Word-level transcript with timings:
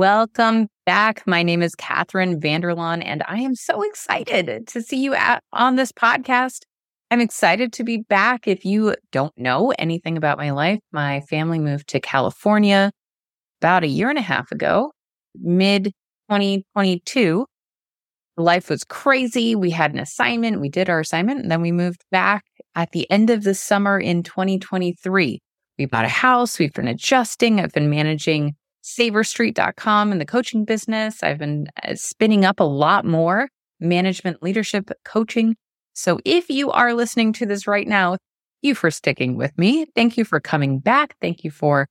Welcome 0.00 0.68
back. 0.86 1.26
My 1.26 1.42
name 1.42 1.60
is 1.60 1.74
Catherine 1.74 2.40
Vanderlaan, 2.40 3.02
and 3.04 3.22
I 3.28 3.40
am 3.40 3.54
so 3.54 3.82
excited 3.82 4.66
to 4.68 4.80
see 4.80 4.96
you 4.96 5.12
at, 5.12 5.44
on 5.52 5.76
this 5.76 5.92
podcast. 5.92 6.60
I'm 7.10 7.20
excited 7.20 7.70
to 7.74 7.84
be 7.84 7.98
back. 8.08 8.48
If 8.48 8.64
you 8.64 8.96
don't 9.12 9.36
know 9.36 9.74
anything 9.78 10.16
about 10.16 10.38
my 10.38 10.52
life, 10.52 10.78
my 10.90 11.20
family 11.28 11.58
moved 11.58 11.86
to 11.88 12.00
California 12.00 12.92
about 13.60 13.84
a 13.84 13.88
year 13.88 14.08
and 14.08 14.18
a 14.18 14.22
half 14.22 14.50
ago, 14.50 14.90
mid 15.34 15.92
2022. 16.30 17.44
Life 18.38 18.70
was 18.70 18.84
crazy. 18.84 19.54
We 19.54 19.68
had 19.68 19.92
an 19.92 19.98
assignment, 19.98 20.62
we 20.62 20.70
did 20.70 20.88
our 20.88 21.00
assignment, 21.00 21.42
and 21.42 21.50
then 21.50 21.60
we 21.60 21.72
moved 21.72 22.06
back 22.10 22.44
at 22.74 22.92
the 22.92 23.06
end 23.10 23.28
of 23.28 23.42
the 23.42 23.54
summer 23.54 24.00
in 24.00 24.22
2023. 24.22 25.40
We 25.78 25.84
bought 25.84 26.06
a 26.06 26.08
house, 26.08 26.58
we've 26.58 26.72
been 26.72 26.88
adjusting, 26.88 27.60
I've 27.60 27.72
been 27.72 27.90
managing 27.90 28.54
saverstreet.com 28.82 30.12
and 30.12 30.20
the 30.20 30.26
coaching 30.26 30.64
business. 30.64 31.22
I've 31.22 31.38
been 31.38 31.68
uh, 31.82 31.94
spinning 31.94 32.44
up 32.44 32.60
a 32.60 32.64
lot 32.64 33.04
more 33.04 33.48
management 33.78 34.42
leadership 34.42 34.90
coaching. 35.04 35.56
So 35.92 36.18
if 36.24 36.48
you 36.48 36.70
are 36.70 36.94
listening 36.94 37.32
to 37.34 37.46
this 37.46 37.66
right 37.66 37.86
now, 37.86 38.16
you 38.62 38.74
for 38.74 38.90
sticking 38.90 39.36
with 39.36 39.56
me. 39.58 39.86
Thank 39.94 40.16
you 40.16 40.24
for 40.24 40.40
coming 40.40 40.78
back. 40.78 41.16
Thank 41.20 41.44
you 41.44 41.50
for 41.50 41.88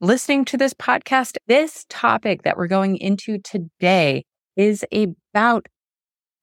listening 0.00 0.44
to 0.46 0.56
this 0.56 0.74
podcast. 0.74 1.36
This 1.46 1.86
topic 1.88 2.42
that 2.42 2.56
we're 2.56 2.66
going 2.66 2.96
into 2.96 3.38
today 3.38 4.24
is 4.56 4.84
about 4.92 5.66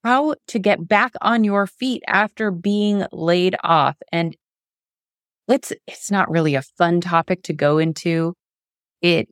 how 0.04 0.36
to 0.48 0.60
get 0.60 0.88
back 0.88 1.14
on 1.22 1.44
your 1.44 1.68
feet 1.68 2.02
after 2.08 2.50
being 2.50 3.06
laid 3.12 3.56
off. 3.64 3.98
And 4.12 4.36
it's, 5.48 5.74
it's 5.86 6.10
not 6.10 6.30
really 6.30 6.56
a 6.56 6.62
fun 6.62 7.02
topic 7.02 7.44
to 7.44 7.54
go 7.54 7.78
into. 7.78 8.34
It 9.02 9.30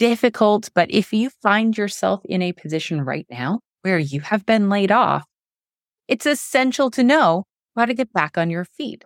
difficult, 0.00 0.70
but 0.74 0.90
if 0.90 1.12
you 1.12 1.28
find 1.42 1.76
yourself 1.76 2.22
in 2.24 2.40
a 2.40 2.52
position 2.52 3.02
right 3.02 3.26
now 3.30 3.60
where 3.82 3.98
you 3.98 4.22
have 4.22 4.46
been 4.46 4.70
laid 4.70 4.90
off, 4.90 5.24
it's 6.08 6.26
essential 6.26 6.90
to 6.90 7.04
know 7.04 7.44
how 7.76 7.84
to 7.84 7.94
get 7.94 8.12
back 8.12 8.36
on 8.38 8.50
your 8.50 8.64
feet. 8.64 9.04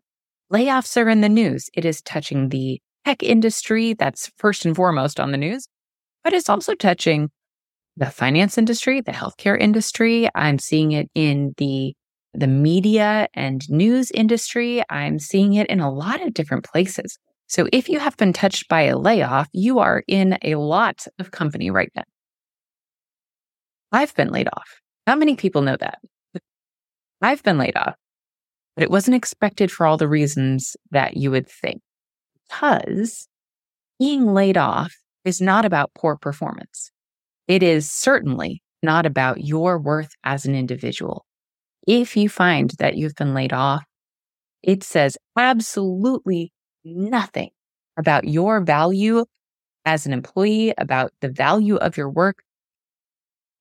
Layoffs 0.53 0.97
are 0.97 1.09
in 1.09 1.21
the 1.21 1.29
news. 1.29 1.69
It 1.75 1.85
is 1.85 2.01
touching 2.01 2.49
the 2.49 2.81
tech 3.05 3.25
industry. 3.25 3.95
That's 3.95 4.31
first 4.39 4.65
and 4.65 4.75
foremost 4.75 5.19
on 5.19 5.33
the 5.33 5.37
news, 5.37 5.67
but 6.23 6.33
it's 6.33 6.49
also 6.49 6.75
touching 6.75 7.31
the 7.97 8.07
finance 8.07 8.57
industry, 8.57 9.01
the 9.01 9.13
healthcare 9.13 9.61
industry. 9.61 10.29
I'm 10.35 10.61
seeing 10.61 10.93
it 10.93 11.11
in 11.15 11.55
the 11.59 11.95
the 12.37 12.47
media 12.49 13.29
and 13.35 13.69
news 13.69 14.11
industry. 14.13 14.83
I'm 14.91 15.19
seeing 15.19 15.55
it 15.55 15.69
in 15.69 15.81
a 15.81 15.93
lot 15.93 16.21
of 16.21 16.35
different 16.35 16.65
places. 16.65 17.19
So 17.47 17.69
if 17.73 17.89
you 17.89 18.01
have 18.01 18.17
been 18.17 18.33
touched 18.33 18.69
by 18.69 18.83
a 18.83 18.99
layoff, 18.99 19.49
you 19.53 19.79
are 19.79 20.03
in 20.09 20.39
a 20.43 20.55
lot 20.57 21.07
of 21.19 21.31
company 21.31 21.71
right 21.71 21.93
now. 21.95 22.05
I've 23.93 24.15
been 24.15 24.31
laid 24.31 24.49
off. 24.49 24.81
Not 25.07 25.19
many 25.19 25.37
people 25.37 25.63
know 25.63 25.77
that. 25.77 25.99
I've 27.23 27.43
been 27.43 27.59
laid 27.59 27.77
off, 27.77 27.95
but 28.75 28.83
it 28.83 28.91
wasn't 28.91 29.17
expected 29.17 29.71
for 29.71 29.87
all 29.87 29.97
the 29.97 30.09
reasons 30.09 30.77
that 30.91 31.17
you 31.17 31.31
would 31.31 31.49
think. 31.49 31.81
Because 32.49 33.29
being 33.99 34.35
laid 34.35 34.57
off 34.57 34.95
is 35.25 35.41
not 35.41 35.65
about 35.65 35.95
poor 35.95 36.17
performance. 36.17 36.91
It 37.47 37.63
is 37.63 37.91
certainly 37.91 38.63
not 38.83 39.07
about 39.07 39.45
your 39.45 39.79
worth 39.79 40.11
as 40.25 40.45
an 40.45 40.55
individual. 40.55 41.25
If 41.87 42.17
you 42.17 42.29
find 42.29 42.71
that 42.79 42.97
you've 42.97 43.15
been 43.15 43.35
laid 43.35 43.53
off, 43.53 43.85
it 44.63 44.83
says 44.83 45.17
absolutely 45.37 46.53
nothing 46.85 47.51
about 47.97 48.25
your 48.25 48.61
value 48.61 49.25
as 49.85 50.07
an 50.07 50.13
employee, 50.13 50.75
about 50.79 51.13
the 51.21 51.29
value 51.29 51.77
of 51.77 51.97
your 51.97 52.11
work. 52.11 52.43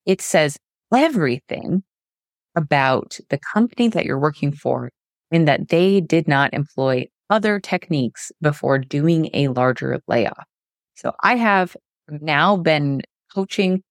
It 0.06 0.20
says 0.20 0.58
everything 0.94 1.82
about 2.56 3.18
the 3.30 3.38
company 3.38 3.88
that 3.88 4.04
you're 4.04 4.18
working 4.18 4.52
for 4.52 4.90
in 5.30 5.46
that 5.46 5.68
they 5.68 6.00
did 6.00 6.28
not 6.28 6.54
employ 6.54 7.06
other 7.30 7.58
techniques 7.58 8.30
before 8.40 8.78
doing 8.78 9.30
a 9.34 9.48
larger 9.48 10.00
layoff. 10.06 10.44
So 10.94 11.12
I 11.22 11.36
have 11.36 11.76
now 12.08 12.56
been 12.56 13.02
coaching, 13.34 13.82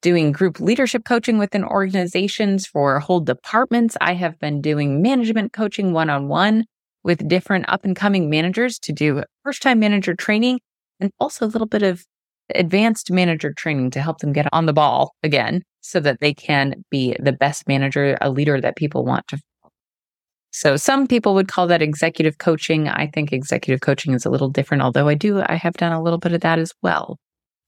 doing 0.00 0.32
group 0.32 0.60
leadership 0.60 1.04
coaching 1.04 1.38
within 1.38 1.64
organizations 1.64 2.66
for 2.66 2.98
whole 3.00 3.20
departments. 3.20 3.96
I 4.00 4.14
have 4.14 4.38
been 4.38 4.60
doing 4.60 5.02
management 5.02 5.52
coaching 5.52 5.92
one 5.92 6.08
on 6.08 6.28
one 6.28 6.64
with 7.02 7.26
different 7.28 7.64
up 7.68 7.84
and 7.84 7.96
coming 7.96 8.28
managers 8.28 8.78
to 8.80 8.92
do 8.92 9.22
first 9.44 9.62
time 9.62 9.78
manager 9.78 10.14
training 10.14 10.60
and 11.00 11.10
also 11.18 11.46
a 11.46 11.48
little 11.48 11.66
bit 11.66 11.82
of 11.82 12.04
advanced 12.54 13.10
manager 13.10 13.52
training 13.52 13.90
to 13.92 14.00
help 14.00 14.18
them 14.18 14.32
get 14.32 14.46
on 14.52 14.66
the 14.66 14.72
ball 14.72 15.14
again 15.22 15.62
so 15.80 16.00
that 16.00 16.20
they 16.20 16.34
can 16.34 16.84
be 16.90 17.16
the 17.20 17.32
best 17.32 17.66
manager, 17.66 18.16
a 18.20 18.30
leader 18.30 18.60
that 18.60 18.76
people 18.76 19.04
want 19.04 19.26
to. 19.28 19.36
Follow. 19.36 19.72
So 20.50 20.76
some 20.76 21.06
people 21.06 21.34
would 21.34 21.48
call 21.48 21.66
that 21.68 21.82
executive 21.82 22.38
coaching. 22.38 22.88
I 22.88 23.06
think 23.06 23.32
executive 23.32 23.80
coaching 23.80 24.14
is 24.14 24.26
a 24.26 24.30
little 24.30 24.48
different, 24.48 24.82
although 24.82 25.08
I 25.08 25.14
do, 25.14 25.42
I 25.46 25.54
have 25.54 25.74
done 25.74 25.92
a 25.92 26.02
little 26.02 26.18
bit 26.18 26.32
of 26.32 26.40
that 26.42 26.58
as 26.58 26.72
well. 26.82 27.18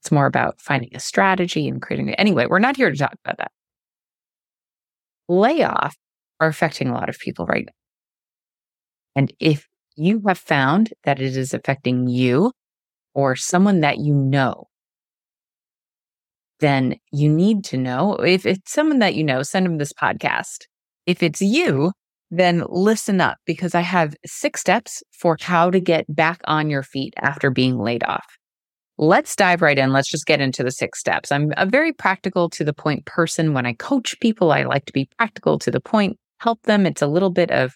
It's 0.00 0.10
more 0.10 0.26
about 0.26 0.60
finding 0.60 0.90
a 0.94 1.00
strategy 1.00 1.68
and 1.68 1.80
creating 1.80 2.08
it. 2.08 2.16
Anyway, 2.18 2.46
we're 2.46 2.58
not 2.58 2.76
here 2.76 2.90
to 2.90 2.96
talk 2.96 3.14
about 3.24 3.38
that. 3.38 3.52
Layoff 5.28 5.94
are 6.40 6.48
affecting 6.48 6.88
a 6.88 6.94
lot 6.94 7.08
of 7.08 7.18
people 7.18 7.46
right 7.46 7.64
now. 7.64 7.72
And 9.14 9.32
if 9.38 9.66
you 9.96 10.22
have 10.26 10.38
found 10.38 10.92
that 11.04 11.20
it 11.20 11.36
is 11.36 11.52
affecting 11.54 12.08
you 12.08 12.52
or 13.14 13.36
someone 13.36 13.80
that 13.80 13.98
you 13.98 14.14
know, 14.14 14.68
then 16.60 16.96
you 17.12 17.28
need 17.28 17.64
to 17.64 17.76
know. 17.76 18.14
If 18.14 18.46
it's 18.46 18.72
someone 18.72 19.00
that 19.00 19.14
you 19.14 19.24
know, 19.24 19.42
send 19.42 19.66
them 19.66 19.78
this 19.78 19.92
podcast. 19.92 20.66
If 21.06 21.22
it's 21.22 21.42
you, 21.42 21.92
then 22.30 22.64
listen 22.68 23.20
up 23.20 23.36
because 23.44 23.74
I 23.74 23.82
have 23.82 24.16
six 24.24 24.60
steps 24.60 25.02
for 25.10 25.36
how 25.40 25.70
to 25.70 25.80
get 25.80 26.06
back 26.08 26.40
on 26.46 26.70
your 26.70 26.82
feet 26.82 27.12
after 27.18 27.50
being 27.50 27.78
laid 27.78 28.04
off. 28.04 28.24
Let's 28.96 29.34
dive 29.36 29.60
right 29.60 29.78
in. 29.78 29.92
Let's 29.92 30.10
just 30.10 30.26
get 30.26 30.40
into 30.40 30.62
the 30.62 30.70
six 30.70 31.00
steps. 31.00 31.32
I'm 31.32 31.52
a 31.56 31.66
very 31.66 31.92
practical 31.92 32.48
to 32.50 32.64
the 32.64 32.72
point 32.72 33.04
person. 33.04 33.52
When 33.52 33.66
I 33.66 33.72
coach 33.74 34.18
people, 34.20 34.52
I 34.52 34.62
like 34.62 34.84
to 34.86 34.92
be 34.92 35.08
practical 35.18 35.58
to 35.58 35.70
the 35.70 35.80
point, 35.80 36.18
help 36.38 36.62
them. 36.62 36.86
It's 36.86 37.02
a 37.02 37.06
little 37.06 37.30
bit 37.30 37.50
of 37.50 37.74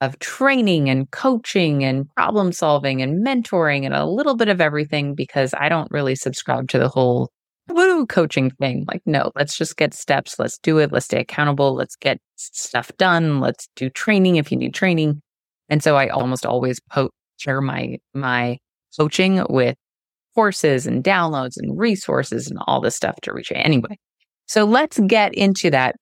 of 0.00 0.18
training 0.18 0.90
and 0.90 1.10
coaching 1.10 1.84
and 1.84 2.08
problem 2.14 2.52
solving 2.52 3.00
and 3.00 3.24
mentoring 3.24 3.84
and 3.84 3.94
a 3.94 4.06
little 4.06 4.36
bit 4.36 4.48
of 4.48 4.60
everything 4.60 5.14
because 5.14 5.54
I 5.54 5.68
don't 5.68 5.90
really 5.90 6.14
subscribe 6.14 6.68
to 6.68 6.78
the 6.78 6.88
whole 6.88 7.30
woo 7.68 8.06
coaching 8.06 8.50
thing. 8.50 8.84
Like, 8.86 9.02
no, 9.06 9.32
let's 9.34 9.56
just 9.56 9.76
get 9.76 9.94
steps. 9.94 10.38
Let's 10.38 10.58
do 10.58 10.78
it. 10.78 10.92
Let's 10.92 11.06
stay 11.06 11.20
accountable. 11.20 11.74
Let's 11.74 11.96
get 11.96 12.18
stuff 12.36 12.90
done. 12.98 13.40
Let's 13.40 13.68
do 13.76 13.88
training 13.90 14.36
if 14.36 14.50
you 14.52 14.58
need 14.58 14.74
training. 14.74 15.22
And 15.68 15.82
so 15.82 15.96
I 15.96 16.08
almost 16.08 16.44
always 16.44 16.80
share 17.38 17.60
my, 17.60 17.98
my 18.12 18.58
coaching 18.98 19.44
with 19.48 19.76
courses 20.34 20.86
and 20.86 21.02
downloads 21.02 21.54
and 21.56 21.78
resources 21.78 22.48
and 22.48 22.58
all 22.66 22.80
this 22.80 22.96
stuff 22.96 23.16
to 23.22 23.32
reach 23.32 23.50
it. 23.50 23.56
Anyway, 23.56 23.98
so 24.46 24.64
let's 24.64 24.98
get 25.06 25.32
into 25.34 25.70
that. 25.70 25.96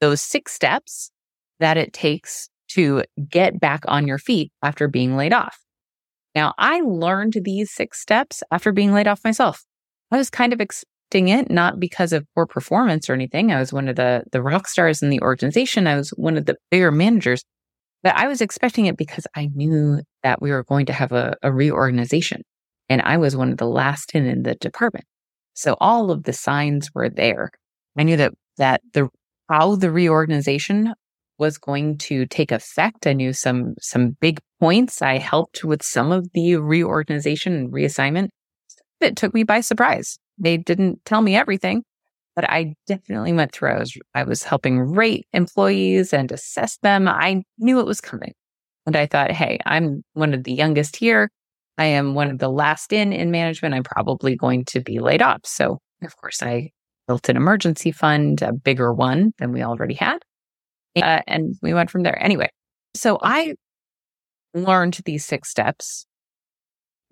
Those 0.00 0.20
six 0.20 0.52
steps 0.52 1.12
that 1.60 1.76
it 1.76 1.92
takes 1.92 2.48
to 2.74 3.04
get 3.28 3.60
back 3.60 3.82
on 3.86 4.06
your 4.06 4.18
feet 4.18 4.52
after 4.62 4.88
being 4.88 5.16
laid 5.16 5.32
off. 5.32 5.58
Now, 6.34 6.54
I 6.58 6.80
learned 6.80 7.34
these 7.44 7.70
six 7.70 8.00
steps 8.00 8.42
after 8.50 8.72
being 8.72 8.92
laid 8.92 9.06
off 9.06 9.24
myself. 9.24 9.64
I 10.10 10.16
was 10.16 10.30
kind 10.30 10.52
of 10.52 10.60
expecting 10.60 11.28
it, 11.28 11.50
not 11.50 11.78
because 11.78 12.12
of 12.12 12.26
poor 12.34 12.46
performance 12.46 13.08
or 13.08 13.12
anything. 13.12 13.52
I 13.52 13.58
was 13.58 13.72
one 13.72 13.88
of 13.88 13.96
the, 13.96 14.24
the 14.32 14.42
rock 14.42 14.66
stars 14.66 15.02
in 15.02 15.10
the 15.10 15.20
organization. 15.20 15.86
I 15.86 15.96
was 15.96 16.10
one 16.10 16.36
of 16.36 16.46
the 16.46 16.56
bigger 16.70 16.90
managers, 16.90 17.44
but 18.02 18.16
I 18.16 18.28
was 18.28 18.40
expecting 18.40 18.86
it 18.86 18.96
because 18.96 19.26
I 19.36 19.48
knew 19.54 20.00
that 20.22 20.40
we 20.40 20.50
were 20.50 20.64
going 20.64 20.86
to 20.86 20.92
have 20.92 21.12
a, 21.12 21.36
a 21.42 21.52
reorganization 21.52 22.42
and 22.88 23.02
I 23.02 23.16
was 23.18 23.36
one 23.36 23.52
of 23.52 23.58
the 23.58 23.66
last 23.66 24.14
in, 24.14 24.26
in 24.26 24.42
the 24.42 24.54
department. 24.54 25.04
So 25.54 25.76
all 25.80 26.10
of 26.10 26.24
the 26.24 26.32
signs 26.32 26.90
were 26.94 27.10
there. 27.10 27.50
I 27.96 28.04
knew 28.04 28.16
that, 28.16 28.32
that 28.56 28.80
the, 28.94 29.08
how 29.50 29.76
the 29.76 29.90
reorganization 29.90 30.94
was 31.42 31.58
going 31.58 31.98
to 31.98 32.24
take 32.26 32.52
effect. 32.52 33.04
I 33.04 33.14
knew 33.14 33.32
some 33.32 33.74
some 33.80 34.16
big 34.20 34.38
points. 34.60 35.02
I 35.02 35.18
helped 35.18 35.64
with 35.64 35.82
some 35.82 36.12
of 36.12 36.32
the 36.34 36.56
reorganization 36.56 37.52
and 37.52 37.72
reassignment. 37.72 38.28
It 39.00 39.16
took 39.16 39.34
me 39.34 39.42
by 39.42 39.60
surprise. 39.60 40.18
They 40.38 40.56
didn't 40.56 41.04
tell 41.04 41.20
me 41.20 41.34
everything, 41.34 41.82
but 42.36 42.48
I 42.48 42.74
definitely 42.86 43.32
went 43.32 43.50
through. 43.50 43.70
I 43.70 43.78
was, 43.80 43.98
I 44.14 44.22
was 44.22 44.44
helping 44.44 44.78
rate 44.78 45.26
employees 45.32 46.12
and 46.12 46.30
assess 46.30 46.78
them. 46.78 47.08
I 47.08 47.42
knew 47.58 47.80
it 47.80 47.86
was 47.86 48.00
coming. 48.00 48.34
And 48.86 48.94
I 48.94 49.06
thought, 49.06 49.32
hey, 49.32 49.58
I'm 49.66 50.04
one 50.12 50.34
of 50.34 50.44
the 50.44 50.52
youngest 50.52 50.94
here. 50.94 51.28
I 51.76 51.86
am 51.86 52.14
one 52.14 52.30
of 52.30 52.38
the 52.38 52.50
last 52.50 52.92
in 52.92 53.12
in 53.12 53.32
management. 53.32 53.74
I'm 53.74 53.82
probably 53.82 54.36
going 54.36 54.64
to 54.66 54.80
be 54.80 55.00
laid 55.00 55.22
off. 55.22 55.40
So, 55.44 55.80
of 56.04 56.16
course, 56.18 56.40
I 56.40 56.70
built 57.08 57.28
an 57.28 57.36
emergency 57.36 57.90
fund, 57.90 58.42
a 58.42 58.52
bigger 58.52 58.94
one 58.94 59.32
than 59.38 59.50
we 59.50 59.64
already 59.64 59.94
had 59.94 60.18
uh, 60.96 61.20
and 61.26 61.56
we 61.62 61.74
went 61.74 61.90
from 61.90 62.02
there. 62.02 62.22
Anyway, 62.22 62.48
so 62.94 63.18
I 63.22 63.54
learned 64.54 65.00
these 65.04 65.24
six 65.24 65.48
steps 65.48 66.06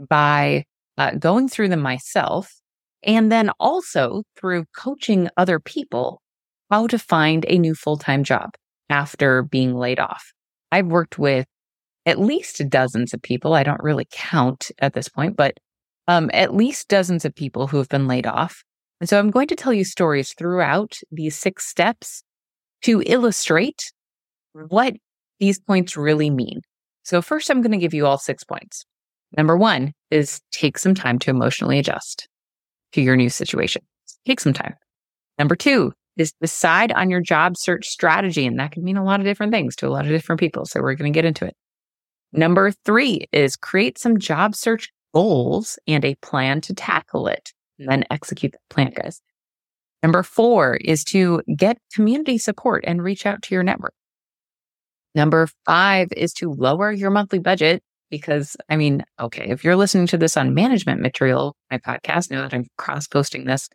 by 0.08 0.64
uh, 0.98 1.12
going 1.12 1.48
through 1.48 1.68
them 1.68 1.80
myself 1.80 2.52
And 3.02 3.32
then 3.32 3.50
also 3.58 4.22
through 4.38 4.66
coaching 4.76 5.28
other 5.36 5.58
people 5.58 6.20
how 6.70 6.86
to 6.86 6.98
find 6.98 7.44
a 7.48 7.58
new 7.58 7.74
full 7.74 7.96
time 7.96 8.24
job 8.24 8.50
after 8.90 9.42
being 9.42 9.74
laid 9.74 9.98
off. 9.98 10.32
I've 10.70 10.86
worked 10.86 11.18
with 11.18 11.46
at 12.06 12.20
least 12.20 12.68
dozens 12.68 13.14
of 13.14 13.22
people. 13.22 13.54
I 13.54 13.62
don't 13.62 13.82
really 13.82 14.06
count 14.10 14.70
at 14.78 14.92
this 14.92 15.08
point, 15.08 15.36
but 15.36 15.54
um, 16.08 16.30
at 16.32 16.54
least 16.54 16.88
dozens 16.88 17.24
of 17.24 17.34
people 17.34 17.66
who 17.66 17.78
have 17.78 17.88
been 17.88 18.06
laid 18.06 18.26
off. 18.26 18.62
And 19.00 19.08
so 19.08 19.18
I'm 19.18 19.30
going 19.30 19.48
to 19.48 19.56
tell 19.56 19.72
you 19.72 19.84
stories 19.84 20.34
throughout 20.34 20.98
these 21.10 21.36
six 21.36 21.66
steps 21.66 22.22
to 22.82 23.02
illustrate 23.06 23.92
mm-hmm. 24.56 24.66
what 24.66 24.94
these 25.38 25.58
points 25.58 25.96
really 25.96 26.30
mean. 26.30 26.60
So, 27.02 27.22
first, 27.22 27.50
I'm 27.50 27.62
going 27.62 27.72
to 27.72 27.78
give 27.78 27.94
you 27.94 28.06
all 28.06 28.18
six 28.18 28.44
points. 28.44 28.84
Number 29.36 29.56
one 29.56 29.92
is 30.10 30.40
take 30.52 30.78
some 30.78 30.94
time 30.94 31.18
to 31.20 31.30
emotionally 31.30 31.78
adjust 31.78 32.28
to 32.92 33.00
your 33.00 33.16
new 33.16 33.30
situation. 33.30 33.82
Take 34.26 34.40
some 34.40 34.52
time. 34.52 34.74
Number 35.38 35.56
two 35.56 35.92
is 36.16 36.32
decide 36.40 36.92
on 36.92 37.08
your 37.08 37.20
job 37.20 37.56
search 37.56 37.86
strategy. 37.86 38.44
And 38.46 38.58
that 38.58 38.72
can 38.72 38.84
mean 38.84 38.96
a 38.96 39.04
lot 39.04 39.20
of 39.20 39.26
different 39.26 39.52
things 39.52 39.74
to 39.76 39.86
a 39.86 39.90
lot 39.90 40.04
of 40.04 40.10
different 40.10 40.40
people. 40.40 40.66
So, 40.66 40.80
we're 40.80 40.94
going 40.94 41.12
to 41.12 41.16
get 41.16 41.24
into 41.24 41.46
it. 41.46 41.56
Number 42.32 42.70
three 42.84 43.26
is 43.32 43.56
create 43.56 43.98
some 43.98 44.18
job 44.18 44.54
search 44.54 44.90
goals 45.12 45.78
and 45.86 46.04
a 46.04 46.14
plan 46.16 46.60
to 46.62 46.74
tackle 46.74 47.26
it, 47.26 47.52
and 47.78 47.88
then 47.88 48.04
execute 48.10 48.52
that 48.52 48.60
plan, 48.68 48.92
guys. 48.94 49.20
Number 50.02 50.22
four 50.22 50.76
is 50.76 51.04
to 51.04 51.42
get 51.56 51.78
community 51.94 52.38
support 52.38 52.84
and 52.86 53.02
reach 53.02 53.26
out 53.26 53.42
to 53.42 53.54
your 53.54 53.62
network. 53.62 53.94
Number 55.14 55.48
five 55.66 56.08
is 56.16 56.32
to 56.34 56.52
lower 56.52 56.90
your 56.92 57.10
monthly 57.10 57.38
budget 57.38 57.82
because, 58.10 58.56
I 58.68 58.76
mean, 58.76 59.04
okay, 59.20 59.46
if 59.48 59.64
you're 59.64 59.76
listening 59.76 60.06
to 60.08 60.18
this 60.18 60.36
on 60.36 60.54
management 60.54 61.00
material, 61.00 61.54
my 61.70 61.78
podcast, 61.78 62.30
know 62.30 62.42
that 62.42 62.54
I'm 62.54 62.66
cross 62.78 63.06
posting 63.06 63.44
this 63.44 63.68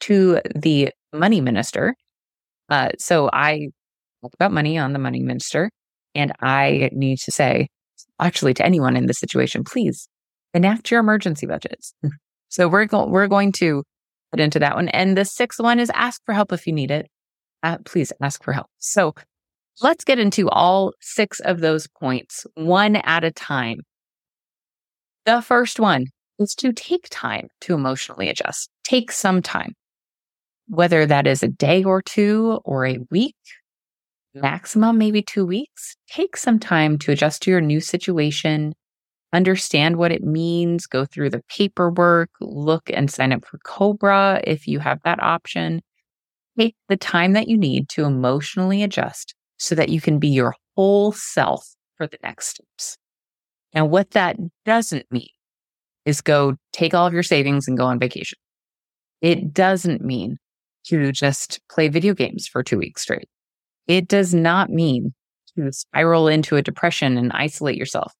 to 0.00 0.40
the 0.54 0.90
money 1.12 1.40
minister. 1.40 1.94
Uh, 2.68 2.90
so 2.98 3.30
I 3.32 3.68
talk 4.22 4.34
about 4.34 4.52
money 4.52 4.78
on 4.78 4.92
the 4.92 4.98
money 4.98 5.20
minister. 5.20 5.70
And 6.14 6.32
I 6.40 6.90
need 6.92 7.18
to 7.20 7.30
say, 7.30 7.68
actually, 8.20 8.54
to 8.54 8.64
anyone 8.64 8.96
in 8.96 9.06
this 9.06 9.18
situation, 9.18 9.64
please 9.64 10.08
enact 10.54 10.90
your 10.90 11.00
emergency 11.00 11.46
budgets. 11.46 11.92
so 12.48 12.68
we're, 12.68 12.86
go- 12.86 13.06
we're 13.06 13.28
going 13.28 13.52
to 13.52 13.84
get 14.34 14.42
into 14.42 14.58
that 14.58 14.76
one. 14.76 14.88
And 14.88 15.16
the 15.16 15.24
sixth 15.24 15.60
one 15.60 15.78
is 15.78 15.90
ask 15.94 16.20
for 16.24 16.34
help 16.34 16.52
if 16.52 16.66
you 16.66 16.72
need 16.72 16.90
it. 16.90 17.08
Uh, 17.62 17.78
please 17.84 18.12
ask 18.22 18.42
for 18.42 18.52
help. 18.52 18.68
So 18.78 19.14
let's 19.82 20.04
get 20.04 20.18
into 20.18 20.48
all 20.48 20.92
six 21.00 21.40
of 21.40 21.60
those 21.60 21.86
points 21.86 22.46
one 22.54 22.96
at 22.96 23.24
a 23.24 23.30
time. 23.30 23.80
The 25.24 25.42
first 25.42 25.80
one 25.80 26.06
is 26.38 26.54
to 26.56 26.72
take 26.72 27.08
time 27.10 27.48
to 27.62 27.74
emotionally 27.74 28.28
adjust. 28.28 28.70
Take 28.84 29.12
some 29.12 29.42
time, 29.42 29.74
whether 30.68 31.04
that 31.04 31.26
is 31.26 31.42
a 31.42 31.48
day 31.48 31.84
or 31.84 32.00
two 32.00 32.60
or 32.64 32.86
a 32.86 32.98
week, 33.10 33.36
maximum 34.34 34.98
maybe 34.98 35.20
two 35.20 35.44
weeks. 35.44 35.96
Take 36.08 36.36
some 36.36 36.58
time 36.58 36.98
to 36.98 37.12
adjust 37.12 37.42
to 37.42 37.50
your 37.50 37.60
new 37.60 37.80
situation, 37.80 38.74
understand 39.32 39.96
what 39.96 40.12
it 40.12 40.22
means, 40.22 40.86
go 40.86 41.04
through 41.04 41.30
the 41.30 41.42
paperwork, 41.48 42.30
look 42.40 42.90
and 42.90 43.10
sign 43.10 43.32
up 43.32 43.44
for 43.44 43.58
COBRA 43.64 44.42
if 44.44 44.66
you 44.66 44.78
have 44.78 45.00
that 45.04 45.22
option. 45.22 45.82
Take 46.58 46.76
the 46.88 46.96
time 46.96 47.34
that 47.34 47.48
you 47.48 47.56
need 47.56 47.88
to 47.90 48.04
emotionally 48.04 48.82
adjust 48.82 49.34
so 49.58 49.74
that 49.74 49.90
you 49.90 50.00
can 50.00 50.18
be 50.18 50.28
your 50.28 50.54
whole 50.76 51.12
self 51.12 51.66
for 51.96 52.06
the 52.06 52.18
next 52.22 52.48
steps. 52.48 52.96
Now, 53.74 53.84
what 53.84 54.12
that 54.12 54.36
doesn't 54.64 55.06
mean 55.10 55.28
is 56.04 56.20
go 56.20 56.56
take 56.72 56.94
all 56.94 57.06
of 57.06 57.12
your 57.12 57.22
savings 57.22 57.68
and 57.68 57.76
go 57.76 57.84
on 57.84 57.98
vacation. 57.98 58.38
It 59.20 59.52
doesn't 59.52 60.02
mean 60.02 60.38
to 60.86 61.12
just 61.12 61.60
play 61.70 61.88
video 61.88 62.14
games 62.14 62.48
for 62.48 62.62
two 62.62 62.78
weeks 62.78 63.02
straight. 63.02 63.28
It 63.86 64.08
does 64.08 64.32
not 64.32 64.70
mean 64.70 65.14
to 65.56 65.70
spiral 65.72 66.28
into 66.28 66.56
a 66.56 66.62
depression 66.62 67.18
and 67.18 67.32
isolate 67.32 67.76
yourself. 67.76 68.12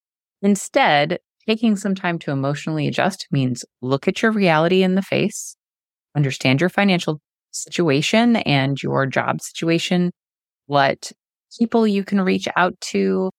Instead, 0.43 1.19
taking 1.49 1.77
some 1.77 1.95
time 1.95 2.19
to 2.21 2.31
emotionally 2.31 2.87
adjust 2.87 3.27
means 3.31 3.65
look 3.81 4.07
at 4.07 4.23
your 4.23 4.31
reality 4.31 4.83
in 4.83 4.95
the 4.95 5.03
face, 5.03 5.57
understand 6.15 6.61
your 6.61 6.71
financial 6.71 7.21
situation 7.51 8.37
and 8.37 8.83
your 8.83 9.07
job 9.07 9.41
situation, 9.41 10.11
what 10.67 11.13
people 11.59 11.87
you 11.87 12.05
can 12.05 12.21
reach 12.21 12.47
out 12.57 12.79
to, 12.81 13.31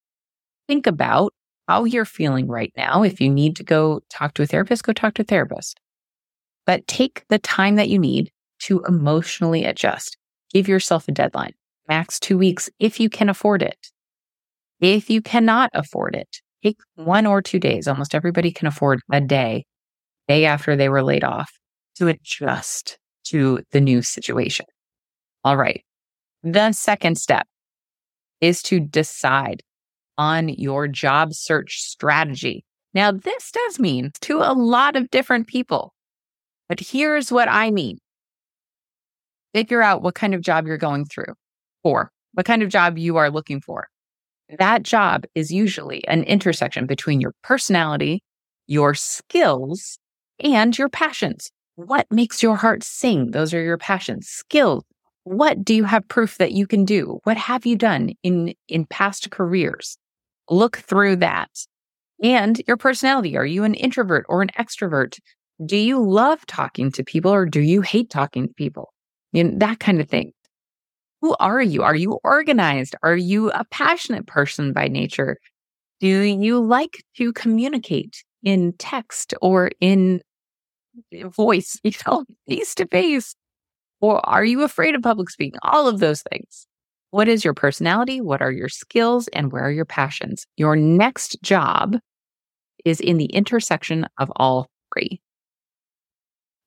think 0.67 0.87
about 0.87 1.33
how 1.67 1.83
you're 1.83 2.05
feeling 2.05 2.47
right 2.47 2.73
now. 2.75 3.03
If 3.03 3.21
you 3.21 3.29
need 3.29 3.55
to 3.57 3.63
go 3.63 4.01
talk 4.09 4.33
to 4.35 4.43
a 4.43 4.47
therapist, 4.47 4.83
go 4.83 4.93
talk 4.93 5.13
to 5.15 5.21
a 5.21 5.25
therapist. 5.25 5.79
But 6.65 6.87
take 6.87 7.23
the 7.29 7.39
time 7.39 7.75
that 7.75 7.89
you 7.89 7.99
need 7.99 8.31
to 8.63 8.83
emotionally 8.87 9.65
adjust. 9.65 10.17
Give 10.53 10.67
yourself 10.67 11.07
a 11.07 11.11
deadline, 11.11 11.53
max 11.87 12.19
two 12.19 12.37
weeks 12.37 12.69
if 12.79 12.99
you 12.99 13.09
can 13.09 13.29
afford 13.29 13.61
it. 13.61 13.77
If 14.81 15.09
you 15.09 15.21
cannot 15.21 15.69
afford 15.73 16.15
it, 16.15 16.41
take 16.63 16.77
one 16.95 17.25
or 17.25 17.41
two 17.41 17.59
days. 17.59 17.87
Almost 17.87 18.15
everybody 18.15 18.51
can 18.51 18.67
afford 18.67 19.01
a 19.11 19.21
day, 19.21 19.65
day 20.27 20.45
after 20.45 20.75
they 20.75 20.89
were 20.89 21.03
laid 21.03 21.23
off 21.23 21.51
to 21.95 22.07
adjust 22.07 22.97
to 23.25 23.61
the 23.71 23.81
new 23.81 24.01
situation. 24.01 24.65
All 25.43 25.57
right. 25.57 25.83
The 26.43 26.71
second 26.71 27.17
step 27.17 27.47
is 28.41 28.61
to 28.63 28.79
decide 28.79 29.61
on 30.17 30.49
your 30.49 30.87
job 30.87 31.33
search 31.33 31.81
strategy. 31.81 32.65
Now, 32.93 33.11
this 33.11 33.51
does 33.51 33.79
mean 33.79 34.11
to 34.21 34.39
a 34.39 34.53
lot 34.53 34.95
of 34.95 35.09
different 35.11 35.47
people, 35.47 35.93
but 36.67 36.79
here's 36.79 37.31
what 37.31 37.47
I 37.49 37.71
mean. 37.71 37.99
Figure 39.53 39.81
out 39.81 40.01
what 40.01 40.15
kind 40.15 40.33
of 40.33 40.41
job 40.41 40.67
you're 40.67 40.77
going 40.77 41.05
through 41.05 41.33
for, 41.83 42.11
what 42.33 42.45
kind 42.45 42.63
of 42.63 42.69
job 42.69 42.97
you 42.97 43.17
are 43.17 43.29
looking 43.29 43.61
for. 43.61 43.87
That 44.57 44.83
job 44.83 45.25
is 45.35 45.51
usually 45.51 46.05
an 46.07 46.23
intersection 46.23 46.87
between 46.87 47.21
your 47.21 47.33
personality, 47.43 48.23
your 48.67 48.95
skills, 48.95 49.99
and 50.39 50.77
your 50.77 50.89
passions. 50.89 51.51
What 51.75 52.07
makes 52.11 52.41
your 52.41 52.55
heart 52.55 52.83
sing? 52.83 53.31
Those 53.31 53.53
are 53.53 53.61
your 53.61 53.77
passions. 53.77 54.27
Skills, 54.27 54.83
what 55.23 55.63
do 55.63 55.75
you 55.75 55.83
have 55.83 56.07
proof 56.07 56.37
that 56.39 56.53
you 56.53 56.65
can 56.65 56.83
do? 56.83 57.19
What 57.23 57.37
have 57.37 57.65
you 57.65 57.75
done 57.75 58.11
in, 58.23 58.53
in 58.67 58.85
past 58.85 59.29
careers? 59.29 59.97
Look 60.49 60.77
through 60.77 61.17
that. 61.17 61.51
And 62.23 62.61
your 62.67 62.77
personality. 62.77 63.37
Are 63.37 63.45
you 63.45 63.63
an 63.63 63.75
introvert 63.75 64.25
or 64.27 64.41
an 64.41 64.49
extrovert? 64.57 65.19
Do 65.65 65.77
you 65.77 66.01
love 66.03 66.45
talking 66.47 66.91
to 66.93 67.03
people 67.03 67.31
or 67.31 67.45
do 67.45 67.61
you 67.61 67.81
hate 67.81 68.09
talking 68.09 68.47
to 68.47 68.53
people? 68.55 68.93
You 69.31 69.43
know, 69.43 69.57
that 69.59 69.79
kind 69.79 70.01
of 70.01 70.09
thing. 70.09 70.31
Who 71.21 71.35
are 71.39 71.61
you? 71.61 71.83
Are 71.83 71.95
you 71.95 72.19
organized? 72.23 72.95
Are 73.03 73.17
you 73.17 73.51
a 73.51 73.65
passionate 73.65 74.25
person 74.27 74.73
by 74.73 74.87
nature? 74.87 75.37
Do 75.99 76.07
you 76.07 76.59
like 76.59 77.03
to 77.17 77.33
communicate 77.33 78.23
in 78.43 78.73
text 78.77 79.33
or 79.41 79.71
in 79.81 80.21
eh, 81.13 81.23
voice, 81.27 81.79
you 81.83 81.91
know, 82.07 82.25
face 82.47 82.73
to 82.75 82.87
face? 82.87 83.35
Or 84.01 84.25
are 84.27 84.45
you 84.45 84.63
afraid 84.63 84.95
of 84.95 85.01
public 85.01 85.29
speaking? 85.29 85.59
All 85.61 85.87
of 85.87 85.99
those 85.99 86.23
things. 86.31 86.67
What 87.11 87.27
is 87.27 87.43
your 87.43 87.53
personality? 87.53 88.21
What 88.21 88.41
are 88.41 88.51
your 88.51 88.69
skills? 88.69 89.27
And 89.29 89.51
where 89.51 89.63
are 89.63 89.71
your 89.71 89.85
passions? 89.85 90.45
Your 90.57 90.75
next 90.75 91.41
job 91.41 91.97
is 92.85 93.01
in 93.01 93.17
the 93.17 93.25
intersection 93.25 94.05
of 94.19 94.31
all 94.35 94.67
three. 94.93 95.19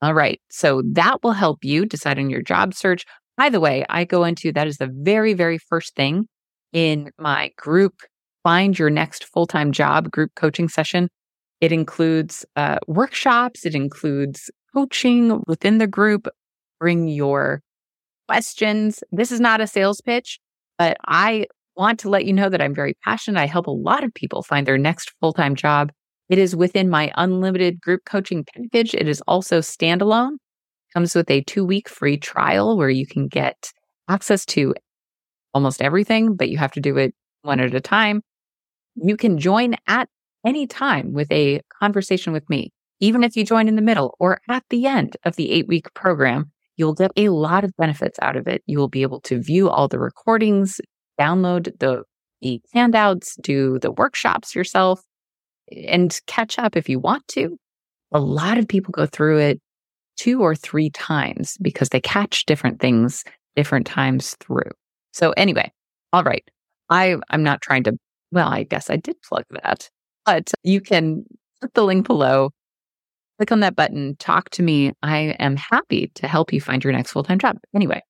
All 0.02 0.14
right. 0.14 0.40
So 0.50 0.82
that 0.92 1.22
will 1.22 1.32
help 1.32 1.64
you 1.64 1.86
decide 1.86 2.18
on 2.18 2.28
your 2.28 2.42
job 2.42 2.74
search. 2.74 3.04
By 3.36 3.48
the 3.48 3.60
way, 3.60 3.84
I 3.88 4.04
go 4.04 4.24
into 4.24 4.52
that 4.52 4.66
is 4.66 4.76
the 4.76 4.90
very, 4.92 5.34
very 5.34 5.58
first 5.58 5.94
thing 5.94 6.28
in 6.72 7.10
my 7.18 7.50
group 7.56 7.94
Find 8.42 8.78
Your 8.78 8.90
Next 8.90 9.24
Full 9.24 9.46
Time 9.46 9.72
Job 9.72 10.10
group 10.10 10.32
coaching 10.34 10.68
session. 10.68 11.08
It 11.60 11.72
includes 11.72 12.44
uh, 12.56 12.78
workshops, 12.86 13.64
it 13.64 13.74
includes 13.74 14.50
coaching 14.74 15.42
within 15.46 15.78
the 15.78 15.86
group, 15.86 16.26
bring 16.80 17.08
your 17.08 17.62
questions. 18.28 19.04
This 19.12 19.30
is 19.30 19.40
not 19.40 19.60
a 19.60 19.66
sales 19.66 20.00
pitch, 20.00 20.40
but 20.78 20.96
I 21.06 21.46
want 21.76 21.98
to 22.00 22.08
let 22.08 22.24
you 22.24 22.32
know 22.32 22.48
that 22.48 22.60
I'm 22.60 22.74
very 22.74 22.94
passionate. 23.04 23.40
I 23.40 23.46
help 23.46 23.66
a 23.66 23.70
lot 23.70 24.04
of 24.04 24.12
people 24.12 24.42
find 24.42 24.66
their 24.66 24.78
next 24.78 25.12
full 25.20 25.32
time 25.32 25.54
job. 25.54 25.92
It 26.28 26.38
is 26.38 26.56
within 26.56 26.88
my 26.88 27.12
unlimited 27.16 27.80
group 27.80 28.04
coaching 28.04 28.44
package. 28.44 28.94
It 28.94 29.08
is 29.08 29.22
also 29.28 29.60
standalone, 29.60 30.36
comes 30.92 31.14
with 31.14 31.30
a 31.30 31.42
two 31.42 31.64
week 31.64 31.88
free 31.88 32.16
trial 32.16 32.76
where 32.76 32.90
you 32.90 33.06
can 33.06 33.28
get 33.28 33.72
access 34.08 34.44
to 34.46 34.74
almost 35.54 35.82
everything, 35.82 36.34
but 36.36 36.48
you 36.48 36.58
have 36.58 36.72
to 36.72 36.80
do 36.80 36.96
it 36.96 37.14
one 37.42 37.60
at 37.60 37.74
a 37.74 37.80
time. 37.80 38.22
You 38.94 39.16
can 39.16 39.38
join 39.38 39.74
at 39.86 40.08
any 40.46 40.66
time 40.66 41.12
with 41.12 41.30
a 41.30 41.60
conversation 41.80 42.32
with 42.32 42.48
me, 42.48 42.72
even 43.00 43.22
if 43.24 43.36
you 43.36 43.44
join 43.44 43.68
in 43.68 43.76
the 43.76 43.82
middle 43.82 44.16
or 44.18 44.40
at 44.48 44.64
the 44.70 44.86
end 44.86 45.16
of 45.24 45.36
the 45.36 45.50
eight 45.50 45.66
week 45.68 45.92
program. 45.94 46.50
You'll 46.76 46.94
get 46.94 47.12
a 47.16 47.28
lot 47.28 47.64
of 47.64 47.76
benefits 47.76 48.18
out 48.22 48.36
of 48.36 48.48
it. 48.48 48.62
You 48.66 48.78
will 48.78 48.88
be 48.88 49.02
able 49.02 49.20
to 49.22 49.40
view 49.40 49.68
all 49.68 49.88
the 49.88 49.98
recordings, 49.98 50.80
download 51.20 51.78
the, 51.78 52.02
the 52.40 52.60
handouts, 52.72 53.36
do 53.42 53.78
the 53.78 53.92
workshops 53.92 54.54
yourself, 54.54 55.02
and 55.70 56.18
catch 56.26 56.58
up 56.58 56.74
if 56.74 56.88
you 56.88 56.98
want 56.98 57.28
to. 57.28 57.58
A 58.12 58.20
lot 58.20 58.58
of 58.58 58.66
people 58.66 58.90
go 58.90 59.06
through 59.06 59.38
it 59.38 59.60
two 60.22 60.40
or 60.40 60.54
three 60.54 60.88
times 60.90 61.58
because 61.60 61.88
they 61.88 62.00
catch 62.00 62.46
different 62.46 62.78
things 62.80 63.24
different 63.56 63.86
times 63.86 64.36
through. 64.38 64.70
So 65.12 65.32
anyway, 65.32 65.72
all 66.12 66.22
right. 66.22 66.48
I 66.90 67.16
I'm 67.30 67.42
not 67.42 67.60
trying 67.60 67.82
to 67.84 67.94
well, 68.30 68.48
I 68.48 68.62
guess 68.62 68.88
I 68.88 68.96
did 68.96 69.20
plug 69.22 69.44
that. 69.50 69.90
But 70.24 70.52
you 70.62 70.80
can 70.80 71.24
click 71.60 71.74
the 71.74 71.82
link 71.82 72.06
below, 72.06 72.50
click 73.38 73.50
on 73.50 73.60
that 73.60 73.74
button, 73.74 74.14
talk 74.20 74.48
to 74.50 74.62
me. 74.62 74.92
I 75.02 75.34
am 75.40 75.56
happy 75.56 76.12
to 76.14 76.28
help 76.28 76.52
you 76.52 76.60
find 76.60 76.84
your 76.84 76.92
next 76.92 77.10
full-time 77.10 77.40
job. 77.40 77.58
Anyway, 77.74 78.00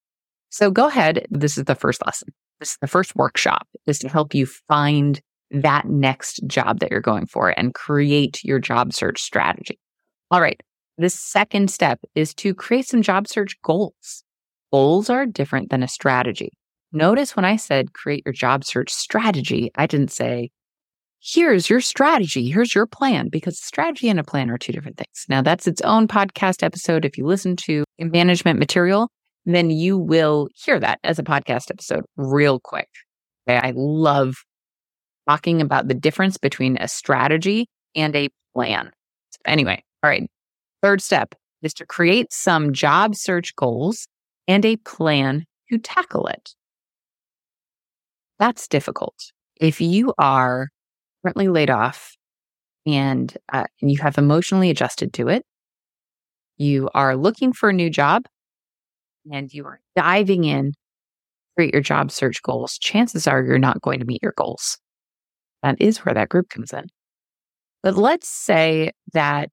so 0.50 0.70
go 0.70 0.88
ahead. 0.88 1.26
This 1.30 1.56
is 1.56 1.64
the 1.64 1.74
first 1.74 2.04
lesson. 2.04 2.28
This 2.60 2.72
is 2.72 2.78
the 2.82 2.86
first 2.88 3.16
workshop 3.16 3.66
is 3.86 3.98
to 4.00 4.08
help 4.10 4.34
you 4.34 4.46
find 4.68 5.18
that 5.50 5.86
next 5.86 6.46
job 6.46 6.80
that 6.80 6.90
you're 6.90 7.00
going 7.00 7.26
for 7.26 7.58
and 7.58 7.72
create 7.72 8.44
your 8.44 8.58
job 8.58 8.92
search 8.92 9.22
strategy. 9.22 9.78
All 10.30 10.42
right. 10.42 10.60
The 10.98 11.10
second 11.10 11.70
step 11.70 12.00
is 12.14 12.34
to 12.34 12.54
create 12.54 12.86
some 12.86 13.02
job 13.02 13.26
search 13.26 13.60
goals. 13.62 14.24
Goals 14.72 15.10
are 15.10 15.26
different 15.26 15.70
than 15.70 15.82
a 15.82 15.88
strategy. 15.88 16.52
Notice 16.92 17.34
when 17.34 17.44
I 17.44 17.56
said 17.56 17.94
create 17.94 18.22
your 18.26 18.32
job 18.32 18.64
search 18.64 18.92
strategy, 18.92 19.70
I 19.74 19.86
didn't 19.86 20.12
say, 20.12 20.50
here's 21.20 21.70
your 21.70 21.80
strategy, 21.80 22.50
here's 22.50 22.74
your 22.74 22.86
plan, 22.86 23.28
because 23.30 23.58
strategy 23.58 24.08
and 24.08 24.20
a 24.20 24.24
plan 24.24 24.50
are 24.50 24.58
two 24.58 24.72
different 24.72 24.98
things. 24.98 25.24
Now, 25.28 25.40
that's 25.40 25.66
its 25.66 25.80
own 25.82 26.08
podcast 26.08 26.62
episode. 26.62 27.04
If 27.04 27.16
you 27.16 27.24
listen 27.24 27.56
to 27.64 27.84
management 27.98 28.58
material, 28.58 29.08
then 29.46 29.70
you 29.70 29.96
will 29.96 30.48
hear 30.54 30.78
that 30.80 30.98
as 31.04 31.18
a 31.18 31.22
podcast 31.22 31.70
episode 31.70 32.04
real 32.16 32.60
quick. 32.60 32.88
I 33.48 33.72
love 33.74 34.34
talking 35.28 35.60
about 35.60 35.88
the 35.88 35.94
difference 35.94 36.36
between 36.36 36.76
a 36.78 36.88
strategy 36.88 37.66
and 37.94 38.14
a 38.14 38.28
plan. 38.54 38.90
So 39.30 39.38
anyway, 39.46 39.82
all 40.02 40.10
right. 40.10 40.28
Third 40.82 41.00
step 41.00 41.34
is 41.62 41.72
to 41.74 41.86
create 41.86 42.32
some 42.32 42.72
job 42.72 43.14
search 43.14 43.54
goals 43.56 44.08
and 44.48 44.64
a 44.64 44.76
plan 44.76 45.44
to 45.70 45.78
tackle 45.78 46.26
it. 46.26 46.54
That's 48.38 48.66
difficult. 48.66 49.14
If 49.60 49.80
you 49.80 50.12
are 50.18 50.68
currently 51.22 51.48
laid 51.48 51.70
off 51.70 52.16
and, 52.86 53.36
uh, 53.52 53.64
you 53.80 54.00
have 54.02 54.18
emotionally 54.18 54.70
adjusted 54.70 55.12
to 55.14 55.28
it, 55.28 55.44
you 56.58 56.88
are 56.94 57.16
looking 57.16 57.52
for 57.52 57.70
a 57.70 57.72
new 57.72 57.90
job 57.90 58.26
and 59.32 59.52
you 59.52 59.64
are 59.64 59.80
diving 59.96 60.44
in, 60.44 60.72
create 61.56 61.72
your 61.72 61.82
job 61.82 62.10
search 62.10 62.42
goals, 62.42 62.78
chances 62.78 63.26
are 63.26 63.42
you're 63.42 63.58
not 63.58 63.80
going 63.82 64.00
to 64.00 64.06
meet 64.06 64.22
your 64.22 64.34
goals. 64.36 64.78
That 65.62 65.76
is 65.80 65.98
where 65.98 66.14
that 66.14 66.28
group 66.28 66.48
comes 66.50 66.72
in. 66.72 66.86
But 67.82 67.96
let's 67.96 68.28
say 68.28 68.92
that, 69.12 69.50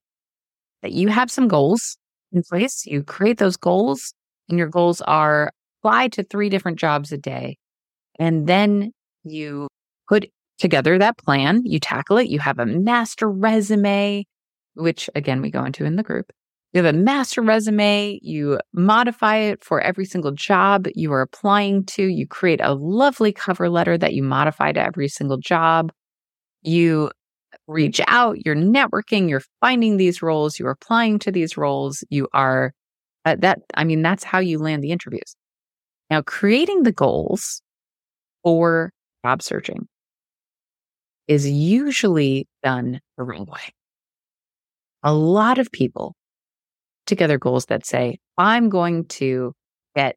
that 0.81 0.91
you 0.91 1.09
have 1.09 1.31
some 1.31 1.47
goals 1.47 1.97
in 2.31 2.43
place. 2.43 2.85
You 2.85 3.03
create 3.03 3.37
those 3.37 3.57
goals 3.57 4.13
and 4.47 4.57
your 4.57 4.67
goals 4.67 5.01
are 5.01 5.51
apply 5.81 6.09
to 6.09 6.23
three 6.23 6.49
different 6.49 6.79
jobs 6.79 7.11
a 7.11 7.17
day. 7.17 7.57
And 8.19 8.47
then 8.47 8.91
you 9.23 9.67
put 10.07 10.29
together 10.57 10.97
that 10.97 11.17
plan, 11.17 11.61
you 11.65 11.79
tackle 11.79 12.17
it, 12.17 12.27
you 12.27 12.39
have 12.39 12.59
a 12.59 12.65
master 12.65 13.29
resume, 13.29 14.25
which 14.73 15.09
again, 15.15 15.41
we 15.41 15.49
go 15.51 15.63
into 15.63 15.85
in 15.85 15.95
the 15.95 16.03
group. 16.03 16.31
You 16.73 16.83
have 16.83 16.93
a 16.93 16.97
master 16.97 17.41
resume, 17.41 18.19
you 18.21 18.59
modify 18.73 19.37
it 19.37 19.63
for 19.63 19.81
every 19.81 20.05
single 20.05 20.31
job 20.31 20.87
you 20.93 21.11
are 21.13 21.21
applying 21.21 21.83
to. 21.85 22.03
You 22.03 22.27
create 22.27 22.61
a 22.61 22.75
lovely 22.75 23.31
cover 23.31 23.69
letter 23.69 23.97
that 23.97 24.13
you 24.13 24.21
modify 24.21 24.73
to 24.73 24.85
every 24.85 25.07
single 25.07 25.37
job. 25.37 25.91
You 26.61 27.09
reach 27.69 28.01
out, 28.07 28.43
you're 28.45 28.55
networking, 28.55 29.29
you're 29.29 29.43
finding 29.61 29.97
these 29.97 30.21
roles, 30.21 30.59
you're 30.59 30.71
applying 30.71 31.19
to 31.19 31.31
these 31.31 31.55
roles, 31.55 32.03
you 32.09 32.27
are 32.33 32.73
uh, 33.25 33.35
that, 33.39 33.59
I 33.75 33.83
mean, 33.83 34.01
that's 34.01 34.23
how 34.23 34.39
you 34.39 34.57
land 34.59 34.83
the 34.83 34.91
interviews. 34.91 35.35
Now, 36.09 36.21
creating 36.21 36.83
the 36.83 36.91
goals 36.91 37.61
for 38.43 38.91
job 39.23 39.41
searching 39.41 39.87
is 41.27 41.47
usually 41.47 42.47
done 42.63 42.99
the 43.17 43.23
wrong 43.23 43.45
way. 43.45 43.73
A 45.03 45.13
lot 45.13 45.59
of 45.59 45.71
people 45.71 46.15
together 47.05 47.37
goals 47.37 47.65
that 47.65 47.85
say, 47.85 48.17
I'm 48.37 48.69
going 48.69 49.05
to 49.05 49.53
get 49.95 50.15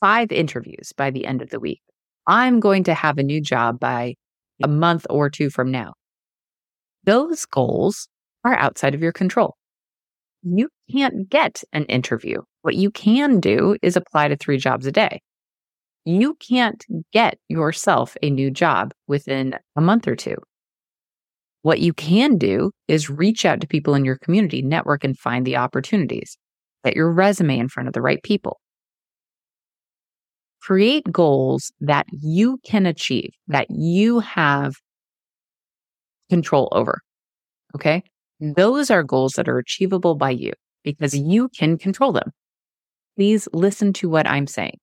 five 0.00 0.30
interviews 0.30 0.92
by 0.96 1.10
the 1.10 1.24
end 1.24 1.40
of 1.40 1.50
the 1.50 1.60
week. 1.60 1.80
I'm 2.26 2.60
going 2.60 2.84
to 2.84 2.94
have 2.94 3.16
a 3.16 3.22
new 3.22 3.40
job 3.40 3.80
by 3.80 4.16
a 4.62 4.68
month 4.68 5.06
or 5.08 5.30
two 5.30 5.50
from 5.50 5.70
now. 5.70 5.94
Those 7.04 7.46
goals 7.46 8.08
are 8.44 8.56
outside 8.56 8.94
of 8.94 9.02
your 9.02 9.12
control 9.12 9.56
you 10.44 10.68
can't 10.92 11.28
get 11.28 11.62
an 11.72 11.84
interview. 11.86 12.42
What 12.62 12.76
you 12.76 12.90
can 12.90 13.40
do 13.40 13.76
is 13.82 13.96
apply 13.96 14.28
to 14.28 14.36
three 14.36 14.58
jobs 14.58 14.86
a 14.86 14.92
day. 14.92 15.20
You 16.04 16.34
can't 16.34 16.84
get 17.12 17.38
yourself 17.48 18.16
a 18.22 18.30
new 18.30 18.50
job 18.50 18.92
within 19.06 19.56
a 19.74 19.80
month 19.80 20.06
or 20.06 20.16
two. 20.16 20.36
What 21.62 21.80
you 21.80 21.94
can 21.94 22.36
do 22.36 22.72
is 22.88 23.08
reach 23.08 23.46
out 23.46 23.62
to 23.62 23.66
people 23.66 23.94
in 23.94 24.04
your 24.04 24.18
community, 24.18 24.60
network, 24.60 25.02
and 25.02 25.18
find 25.18 25.46
the 25.46 25.56
opportunities. 25.56 26.36
Get 26.84 26.94
your 26.94 27.10
resume 27.10 27.58
in 27.58 27.68
front 27.68 27.86
of 27.86 27.94
the 27.94 28.02
right 28.02 28.22
people. 28.22 28.60
Create 30.60 31.10
goals 31.10 31.72
that 31.80 32.06
you 32.10 32.58
can 32.66 32.84
achieve, 32.84 33.30
that 33.48 33.66
you 33.70 34.20
have 34.20 34.74
control 36.30 36.68
over. 36.72 37.00
Okay. 37.74 38.02
Those 38.40 38.90
are 38.90 39.02
goals 39.02 39.34
that 39.34 39.48
are 39.48 39.58
achievable 39.58 40.14
by 40.14 40.30
you 40.30 40.52
because 40.82 41.14
you 41.16 41.48
can 41.48 41.78
control 41.78 42.12
them. 42.12 42.30
Please 43.16 43.48
listen 43.52 43.92
to 43.94 44.08
what 44.08 44.28
I'm 44.28 44.46
saying. 44.46 44.78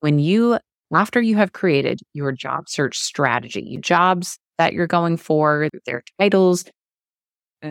When 0.00 0.18
you, 0.18 0.58
after 0.92 1.22
you 1.22 1.36
have 1.36 1.52
created 1.52 2.00
your 2.12 2.32
job 2.32 2.68
search 2.68 2.98
strategy, 2.98 3.78
jobs 3.80 4.38
that 4.58 4.72
you're 4.72 4.86
going 4.86 5.16
for, 5.16 5.68
their 5.86 6.02
titles, 6.20 6.64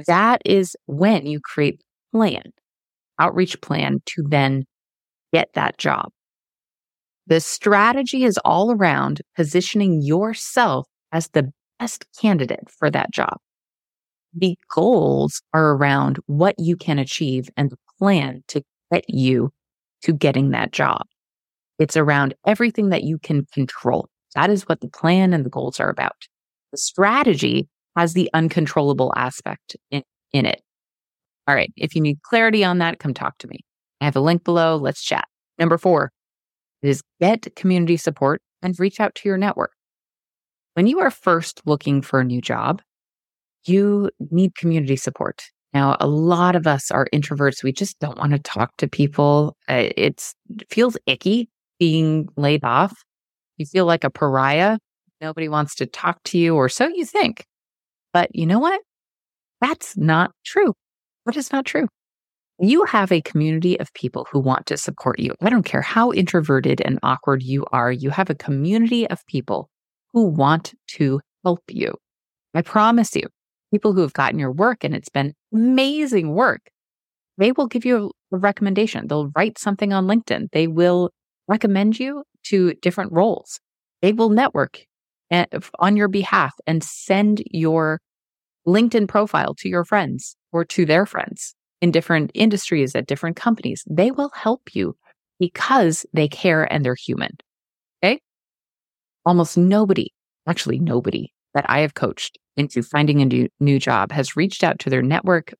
that 0.07 0.41
is 0.45 0.75
when 0.87 1.25
you 1.25 1.39
create 1.39 1.81
plan, 2.13 2.43
outreach 3.19 3.61
plan 3.61 3.99
to 4.07 4.23
then 4.27 4.65
get 5.31 5.49
that 5.53 5.77
job. 5.77 6.09
The 7.27 7.39
strategy 7.39 8.23
is 8.23 8.37
all 8.43 8.71
around 8.71 9.21
positioning 9.35 10.01
yourself 10.01 10.87
as 11.11 11.29
the 11.29 11.51
best 11.83 12.05
candidate 12.17 12.69
for 12.69 12.89
that 12.89 13.11
job. 13.11 13.35
The 14.33 14.55
goals 14.73 15.41
are 15.53 15.71
around 15.71 16.17
what 16.27 16.55
you 16.57 16.77
can 16.77 16.97
achieve 16.97 17.49
and 17.57 17.69
the 17.69 17.77
plan 17.99 18.41
to 18.47 18.63
get 18.89 19.03
you 19.09 19.51
to 20.03 20.13
getting 20.13 20.51
that 20.51 20.71
job. 20.71 21.01
It's 21.79 21.97
around 21.97 22.35
everything 22.47 22.87
that 22.89 23.03
you 23.03 23.19
can 23.19 23.45
control. 23.53 24.07
That 24.33 24.49
is 24.49 24.63
what 24.63 24.79
the 24.79 24.87
plan 24.87 25.33
and 25.33 25.45
the 25.45 25.49
goals 25.49 25.77
are 25.81 25.89
about. 25.89 26.15
The 26.71 26.77
strategy 26.77 27.67
has 27.97 28.13
the 28.13 28.29
uncontrollable 28.33 29.11
aspect 29.17 29.75
in, 29.91 30.03
in 30.31 30.45
it. 30.45 30.61
All 31.49 31.55
right. 31.55 31.73
If 31.75 31.95
you 31.95 32.01
need 32.01 32.21
clarity 32.21 32.63
on 32.63 32.77
that, 32.77 32.99
come 32.99 33.13
talk 33.13 33.37
to 33.39 33.47
me. 33.47 33.59
I 33.99 34.05
have 34.05 34.15
a 34.15 34.21
link 34.21 34.45
below. 34.45 34.77
Let's 34.77 35.03
chat. 35.03 35.25
Number 35.59 35.77
four 35.77 36.13
is 36.81 37.03
get 37.19 37.53
community 37.57 37.97
support 37.97 38.41
and 38.61 38.79
reach 38.79 39.01
out 39.01 39.15
to 39.15 39.27
your 39.27 39.37
network. 39.37 39.73
When 40.73 40.87
you 40.87 40.99
are 40.99 41.11
first 41.11 41.61
looking 41.65 42.01
for 42.01 42.19
a 42.19 42.23
new 42.23 42.41
job, 42.41 42.81
you 43.65 44.09
need 44.31 44.55
community 44.55 44.95
support. 44.95 45.43
Now, 45.73 45.97
a 45.99 46.07
lot 46.07 46.55
of 46.55 46.67
us 46.67 46.91
are 46.91 47.07
introverts. 47.13 47.63
We 47.63 47.71
just 47.71 47.99
don't 47.99 48.17
want 48.17 48.31
to 48.31 48.39
talk 48.39 48.75
to 48.77 48.87
people. 48.87 49.55
Uh, 49.67 49.89
it's, 49.95 50.35
it 50.49 50.71
feels 50.71 50.97
icky 51.05 51.49
being 51.79 52.27
laid 52.37 52.63
off. 52.63 52.93
You 53.57 53.65
feel 53.65 53.85
like 53.85 54.03
a 54.03 54.09
pariah. 54.09 54.77
Nobody 55.21 55.47
wants 55.47 55.75
to 55.75 55.85
talk 55.85 56.21
to 56.25 56.37
you, 56.37 56.55
or 56.55 56.69
so 56.69 56.87
you 56.87 57.05
think. 57.05 57.45
But 58.11 58.35
you 58.35 58.45
know 58.45 58.59
what? 58.59 58.81
That's 59.61 59.95
not 59.95 60.31
true. 60.43 60.73
What 61.23 61.37
is 61.37 61.51
not 61.51 61.65
true? 61.65 61.87
You 62.59 62.85
have 62.85 63.11
a 63.11 63.21
community 63.21 63.79
of 63.79 63.93
people 63.93 64.27
who 64.31 64.39
want 64.39 64.65
to 64.67 64.77
support 64.77 65.19
you. 65.19 65.33
I 65.41 65.49
don't 65.49 65.63
care 65.63 65.81
how 65.81 66.11
introverted 66.11 66.81
and 66.81 66.99
awkward 67.01 67.41
you 67.41 67.65
are, 67.71 67.91
you 67.91 68.09
have 68.09 68.29
a 68.29 68.35
community 68.35 69.07
of 69.09 69.25
people 69.27 69.69
who 70.13 70.25
want 70.25 70.73
to 70.87 71.19
help 71.43 71.63
you. 71.69 71.93
I 72.53 72.61
promise 72.61 73.15
you, 73.15 73.23
people 73.71 73.93
who 73.93 74.01
have 74.01 74.13
gotten 74.13 74.39
your 74.39 74.51
work 74.51 74.83
and 74.83 74.95
it's 74.95 75.09
been 75.09 75.33
amazing 75.53 76.33
work, 76.33 76.61
they 77.37 77.51
will 77.51 77.67
give 77.67 77.85
you 77.85 78.11
a 78.31 78.37
recommendation. 78.37 79.07
They'll 79.07 79.31
write 79.35 79.57
something 79.57 79.91
on 79.91 80.07
LinkedIn. 80.07 80.49
They 80.51 80.67
will 80.67 81.09
recommend 81.47 81.99
you 81.99 82.23
to 82.45 82.73
different 82.75 83.11
roles. 83.11 83.59
They 84.01 84.13
will 84.13 84.29
network 84.29 84.85
eh, 85.31 85.45
on 85.79 85.97
your 85.97 86.07
behalf 86.07 86.53
and 86.67 86.83
send 86.83 87.41
your 87.49 87.99
LinkedIn 88.67 89.07
profile 89.07 89.55
to 89.55 89.69
your 89.69 89.83
friends 89.83 90.35
or 90.51 90.63
to 90.65 90.85
their 90.85 91.05
friends 91.05 91.55
in 91.81 91.91
different 91.91 92.31
industries 92.33 92.95
at 92.95 93.07
different 93.07 93.35
companies. 93.35 93.83
They 93.89 94.11
will 94.11 94.31
help 94.33 94.73
you 94.73 94.95
because 95.39 96.05
they 96.13 96.27
care 96.27 96.71
and 96.71 96.85
they're 96.85 96.95
human. 96.95 97.31
Almost 99.25 99.57
nobody, 99.57 100.11
actually 100.47 100.79
nobody 100.79 101.31
that 101.53 101.65
I 101.69 101.79
have 101.79 101.93
coached 101.93 102.37
into 102.57 102.83
finding 102.83 103.21
a 103.21 103.25
new, 103.25 103.47
new 103.59 103.79
job 103.79 104.11
has 104.11 104.35
reached 104.35 104.63
out 104.63 104.79
to 104.79 104.89
their 104.89 105.01
network 105.01 105.53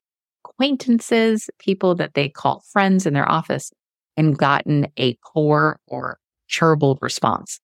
acquaintances, 0.45 1.49
people 1.59 1.95
that 1.95 2.13
they 2.13 2.29
call 2.29 2.63
friends 2.71 3.05
in 3.05 3.13
their 3.13 3.29
office, 3.29 3.71
and 4.17 4.37
gotten 4.37 4.87
a 4.97 5.17
poor 5.33 5.79
or 5.87 6.19
terrible 6.49 6.97
response. 7.01 7.59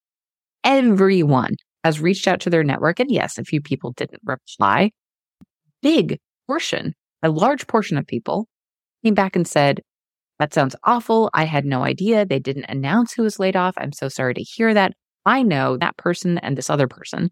Everyone 0.64 1.56
has 1.84 2.00
reached 2.00 2.28
out 2.28 2.40
to 2.42 2.50
their 2.50 2.64
network. 2.64 3.00
And 3.00 3.12
yes, 3.12 3.38
a 3.38 3.44
few 3.44 3.62
people 3.62 3.92
didn't 3.94 4.22
reply. 4.26 4.92
Big 5.82 6.20
portion, 6.48 6.94
a 7.24 7.30
large 7.30 7.68
portion 7.68 7.98
of 7.98 8.08
people 8.08 8.48
came 9.04 9.14
back 9.14 9.36
and 9.36 9.48
said, 9.48 9.82
that 10.40 10.54
sounds 10.54 10.76
awful. 10.84 11.30
I 11.34 11.44
had 11.44 11.66
no 11.66 11.84
idea. 11.84 12.26
They 12.26 12.40
didn't 12.40 12.66
announce 12.70 13.14
who 13.14 13.24
was 13.24 13.40
laid 13.40 13.56
off. 13.56 13.74
I'm 13.78 13.92
so 13.92 14.08
sorry 14.08 14.34
to 14.34 14.42
hear 14.42 14.74
that. 14.74 14.94
I 15.30 15.44
know 15.44 15.78
that 15.78 15.96
person 15.96 16.40
and 16.40 16.58
this 16.58 16.72
other 16.72 16.88
person 16.88 17.30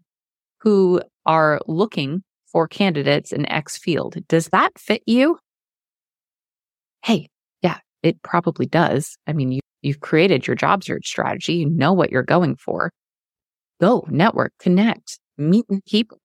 who 0.60 1.02
are 1.26 1.60
looking 1.66 2.22
for 2.46 2.68
candidates 2.68 3.32
in 3.32 3.44
X 3.50 3.76
field. 3.76 4.16
Does 4.28 4.50
that 4.50 4.78
fit 4.78 5.02
you? 5.04 5.36
Hey, 7.04 7.28
yeah, 7.60 7.78
it 8.04 8.22
probably 8.22 8.66
does. 8.66 9.16
I 9.26 9.32
mean, 9.32 9.50
you, 9.50 9.60
you've 9.82 9.98
created 9.98 10.46
your 10.46 10.54
job 10.54 10.84
search 10.84 11.08
strategy. 11.08 11.54
You 11.54 11.70
know 11.70 11.92
what 11.92 12.12
you're 12.12 12.22
going 12.22 12.54
for. 12.54 12.92
Go 13.80 14.06
network, 14.08 14.52
connect, 14.60 15.18
meet 15.36 15.66
people. 15.84 16.18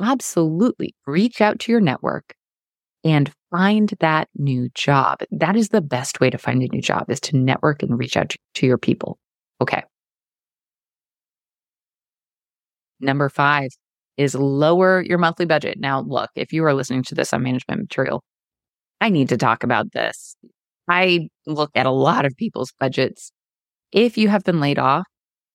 Absolutely. 0.00 0.96
Reach 1.06 1.40
out 1.40 1.60
to 1.60 1.70
your 1.70 1.80
network 1.80 2.34
and 3.04 3.32
find 3.52 3.94
that 4.00 4.28
new 4.34 4.68
job. 4.74 5.20
That 5.30 5.54
is 5.54 5.68
the 5.68 5.80
best 5.80 6.18
way 6.18 6.28
to 6.30 6.38
find 6.38 6.60
a 6.60 6.68
new 6.72 6.82
job 6.82 7.08
is 7.08 7.20
to 7.20 7.36
network 7.36 7.84
and 7.84 7.96
reach 7.96 8.16
out 8.16 8.30
to, 8.30 8.38
to 8.54 8.66
your 8.66 8.78
people. 8.78 9.16
Okay. 9.60 9.84
Number 13.04 13.28
five 13.28 13.68
is 14.16 14.34
lower 14.34 15.02
your 15.02 15.18
monthly 15.18 15.46
budget. 15.46 15.78
Now, 15.78 16.00
look, 16.00 16.30
if 16.34 16.52
you 16.52 16.64
are 16.64 16.74
listening 16.74 17.02
to 17.04 17.14
this 17.14 17.32
on 17.32 17.42
management 17.42 17.80
material, 17.80 18.22
I 19.00 19.08
need 19.08 19.28
to 19.30 19.36
talk 19.36 19.64
about 19.64 19.92
this. 19.92 20.36
I 20.88 21.28
look 21.46 21.70
at 21.74 21.86
a 21.86 21.90
lot 21.90 22.24
of 22.24 22.36
people's 22.36 22.72
budgets. 22.78 23.32
If 23.92 24.16
you 24.16 24.28
have 24.28 24.44
been 24.44 24.60
laid 24.60 24.78
off, 24.78 25.06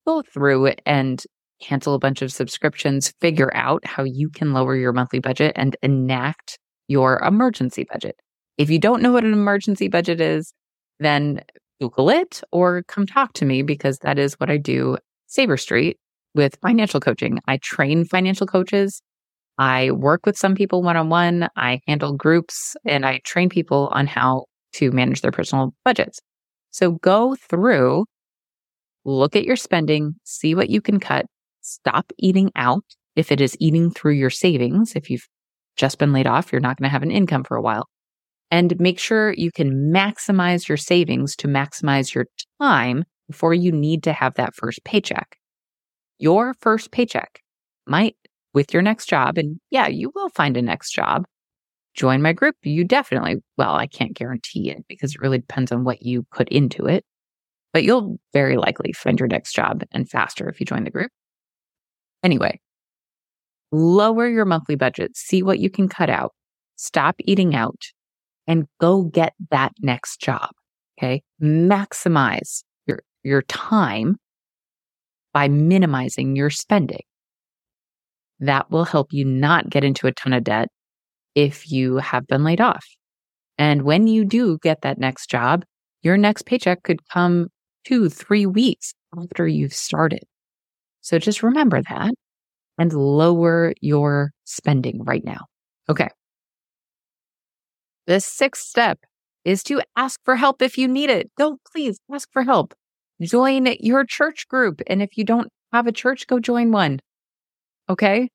go 0.06 0.22
through 0.22 0.74
and 0.86 1.24
cancel 1.62 1.94
a 1.94 2.00
bunch 2.00 2.22
of 2.22 2.32
subscriptions, 2.32 3.13
figure 3.22 3.51
out 3.56 3.86
how 3.86 4.03
you 4.03 4.29
can 4.29 4.53
lower 4.53 4.75
your 4.75 4.94
monthly 4.94 5.20
budget 5.20 5.53
and 5.56 5.75
enact 5.82 6.58
your 6.88 7.20
emergency 7.20 7.86
budget. 7.91 8.15
If 8.58 8.70
you 8.70 8.79
don't 8.79 9.01
know 9.01 9.12
what 9.12 9.24
an 9.24 9.34
emergency 9.34 9.88
budget 9.88 10.22
is, 10.22 10.53
then 11.00 11.41
Google 11.79 12.10
it 12.10 12.41
or 12.51 12.84
come 12.88 13.06
talk 13.06 13.34
to 13.34 13.46
me 13.46 13.62
because 13.62 14.00
that 14.00 14.20
is 14.20 14.34
what 14.36 14.50
I 14.50 14.58
do 14.58 14.98
Saver 15.27 15.58
Street 15.58 15.98
with 16.36 16.58
financial 16.62 17.00
coaching. 17.00 17.40
I 17.48 17.58
train 17.58 18.06
financial 18.06 18.48
coaches. 18.48 19.02
I 19.58 19.92
work 19.92 20.26
with 20.26 20.38
some 20.38 20.56
people 20.56 20.82
one 20.82 20.96
on 20.96 21.10
one. 21.10 21.50
I 21.56 21.82
handle 21.88 22.14
groups 22.14 22.76
and 22.86 23.06
I 23.06 23.20
train 23.26 23.50
people 23.50 23.90
on 23.92 24.08
how 24.08 24.46
to 24.74 24.92
manage 24.92 25.22
their 25.22 25.32
personal 25.32 25.74
budgets. 25.84 26.20
So 26.72 26.92
go 26.92 27.36
through, 27.36 28.06
look 29.06 29.36
at 29.36 29.44
your 29.44 29.56
spending, 29.56 30.16
see 30.24 30.56
what 30.56 30.70
you 30.70 30.82
can 30.82 31.00
cut, 31.00 31.26
stop 31.62 32.12
eating 32.18 32.52
out. 32.56 32.84
If 33.16 33.32
it 33.32 33.42
is 33.42 33.58
eating 33.60 33.92
through 33.92 34.14
your 34.14 34.30
savings, 34.30 34.96
if 34.96 35.10
you've 35.10 35.28
just 35.76 35.98
been 35.98 36.14
laid 36.14 36.28
off, 36.28 36.52
you're 36.52 36.62
not 36.62 36.78
going 36.78 36.88
to 36.88 36.92
have 36.92 37.04
an 37.04 37.12
income 37.12 37.44
for 37.44 37.58
a 37.58 37.62
while. 37.62 37.88
And 38.52 38.80
make 38.80 39.00
sure 39.00 39.34
you 39.34 39.52
can 39.52 39.92
maximize 39.94 40.68
your 40.68 40.78
savings 40.78 41.36
to 41.38 41.48
maximize 41.48 42.14
your 42.14 42.28
time 42.62 43.04
before 43.28 43.54
you 43.54 43.72
need 43.72 44.04
to 44.04 44.14
have 44.14 44.36
that 44.36 44.56
first 44.56 44.84
paycheck. 44.84 45.38
Your 46.20 46.54
first 46.60 46.92
paycheck 46.92 47.42
might, 47.88 48.16
with 48.54 48.74
your 48.74 48.82
next 48.82 49.08
job, 49.08 49.38
and 49.38 49.60
yeah, 49.72 49.88
you 49.88 50.12
will 50.16 50.30
find 50.30 50.58
a 50.58 50.62
next 50.62 50.92
job. 50.92 51.26
Join 51.94 52.22
my 52.22 52.34
group. 52.34 52.56
You 52.64 52.84
definitely, 52.84 53.38
well, 53.58 53.76
I 53.76 53.88
can't 53.88 54.16
guarantee 54.16 54.70
it 54.70 54.86
because 54.88 55.15
it 55.15 55.22
really 55.22 55.39
depends 55.39 55.72
on 55.72 55.84
what 55.84 56.04
you 56.04 56.26
put 56.32 56.50
into 56.50 56.86
it, 56.86 57.04
but 57.74 57.84
you'll 57.84 58.20
very 58.34 58.58
likely 58.58 58.93
find 58.93 59.20
your 59.20 59.28
next 59.28 59.54
job 59.54 59.84
and 59.91 60.10
faster 60.10 60.48
if 60.50 60.60
you 60.60 60.65
join 60.65 60.84
the 60.84 60.91
group. 60.91 61.12
Anyway, 62.24 62.60
lower 63.72 64.28
your 64.28 64.46
monthly 64.46 64.76
budget, 64.76 65.15
see 65.15 65.41
what 65.41 65.60
you 65.60 65.70
can 65.70 65.88
cut 65.88 66.10
out, 66.10 66.34
stop 66.76 67.15
eating 67.20 67.56
out, 67.56 67.82
and 68.48 68.65
go 68.80 69.04
get 69.04 69.34
that 69.52 69.74
next 69.82 70.20
job. 70.20 70.50
Okay. 70.98 71.22
Maximize 71.41 72.63
your, 72.88 73.00
your 73.24 73.43
time 73.43 74.17
by 75.34 75.48
minimizing 75.48 76.36
your 76.36 76.50
spending. 76.50 77.02
That 78.39 78.72
will 78.72 78.86
help 78.86 79.12
you 79.12 79.26
not 79.26 79.70
get 79.70 79.84
into 79.84 80.08
a 80.08 80.13
ton 80.13 80.34
of 80.34 80.44
debt 80.44 80.70
if 81.36 81.72
you 81.72 81.98
have 81.98 82.26
been 82.28 82.44
laid 82.44 82.62
off. 82.62 82.86
And 83.58 83.82
when 83.82 84.08
you 84.08 84.24
do 84.24 84.58
get 84.60 84.82
that 84.82 84.98
next 84.98 85.30
job, 85.30 85.65
your 86.02 86.18
next 86.18 86.46
paycheck 86.46 86.84
could 86.84 87.08
come 87.10 87.50
two, 87.84 88.10
three 88.10 88.46
weeks 88.46 88.94
after 89.18 89.48
you've 89.48 89.74
started. 89.74 90.24
So 91.02 91.20
just 91.20 91.44
remember 91.44 91.82
that 91.89 92.13
and 92.78 92.94
lower 92.94 93.74
your 93.82 94.32
spending 94.46 95.04
right 95.04 95.24
now. 95.24 95.46
Okay. 95.89 96.10
The 98.08 98.20
sixth 98.20 98.65
step 98.65 99.00
is 99.44 99.63
to 99.63 99.82
ask 99.96 100.20
for 100.24 100.36
help 100.36 100.62
if 100.62 100.78
you 100.78 100.88
need 100.88 101.10
it. 101.10 101.30
Go, 101.38 101.58
please 101.72 102.00
ask 102.13 102.30
for 102.32 102.44
help. 102.44 102.74
Join 103.21 103.67
your 103.79 104.05
church 104.05 104.47
group. 104.47 104.82
And 104.88 105.01
if 105.01 105.17
you 105.17 105.23
don't 105.23 105.49
have 105.73 105.88
a 105.88 105.91
church, 105.91 106.27
go 106.27 106.39
join 106.39 106.71
one. 106.71 106.99
Okay. 107.89 108.29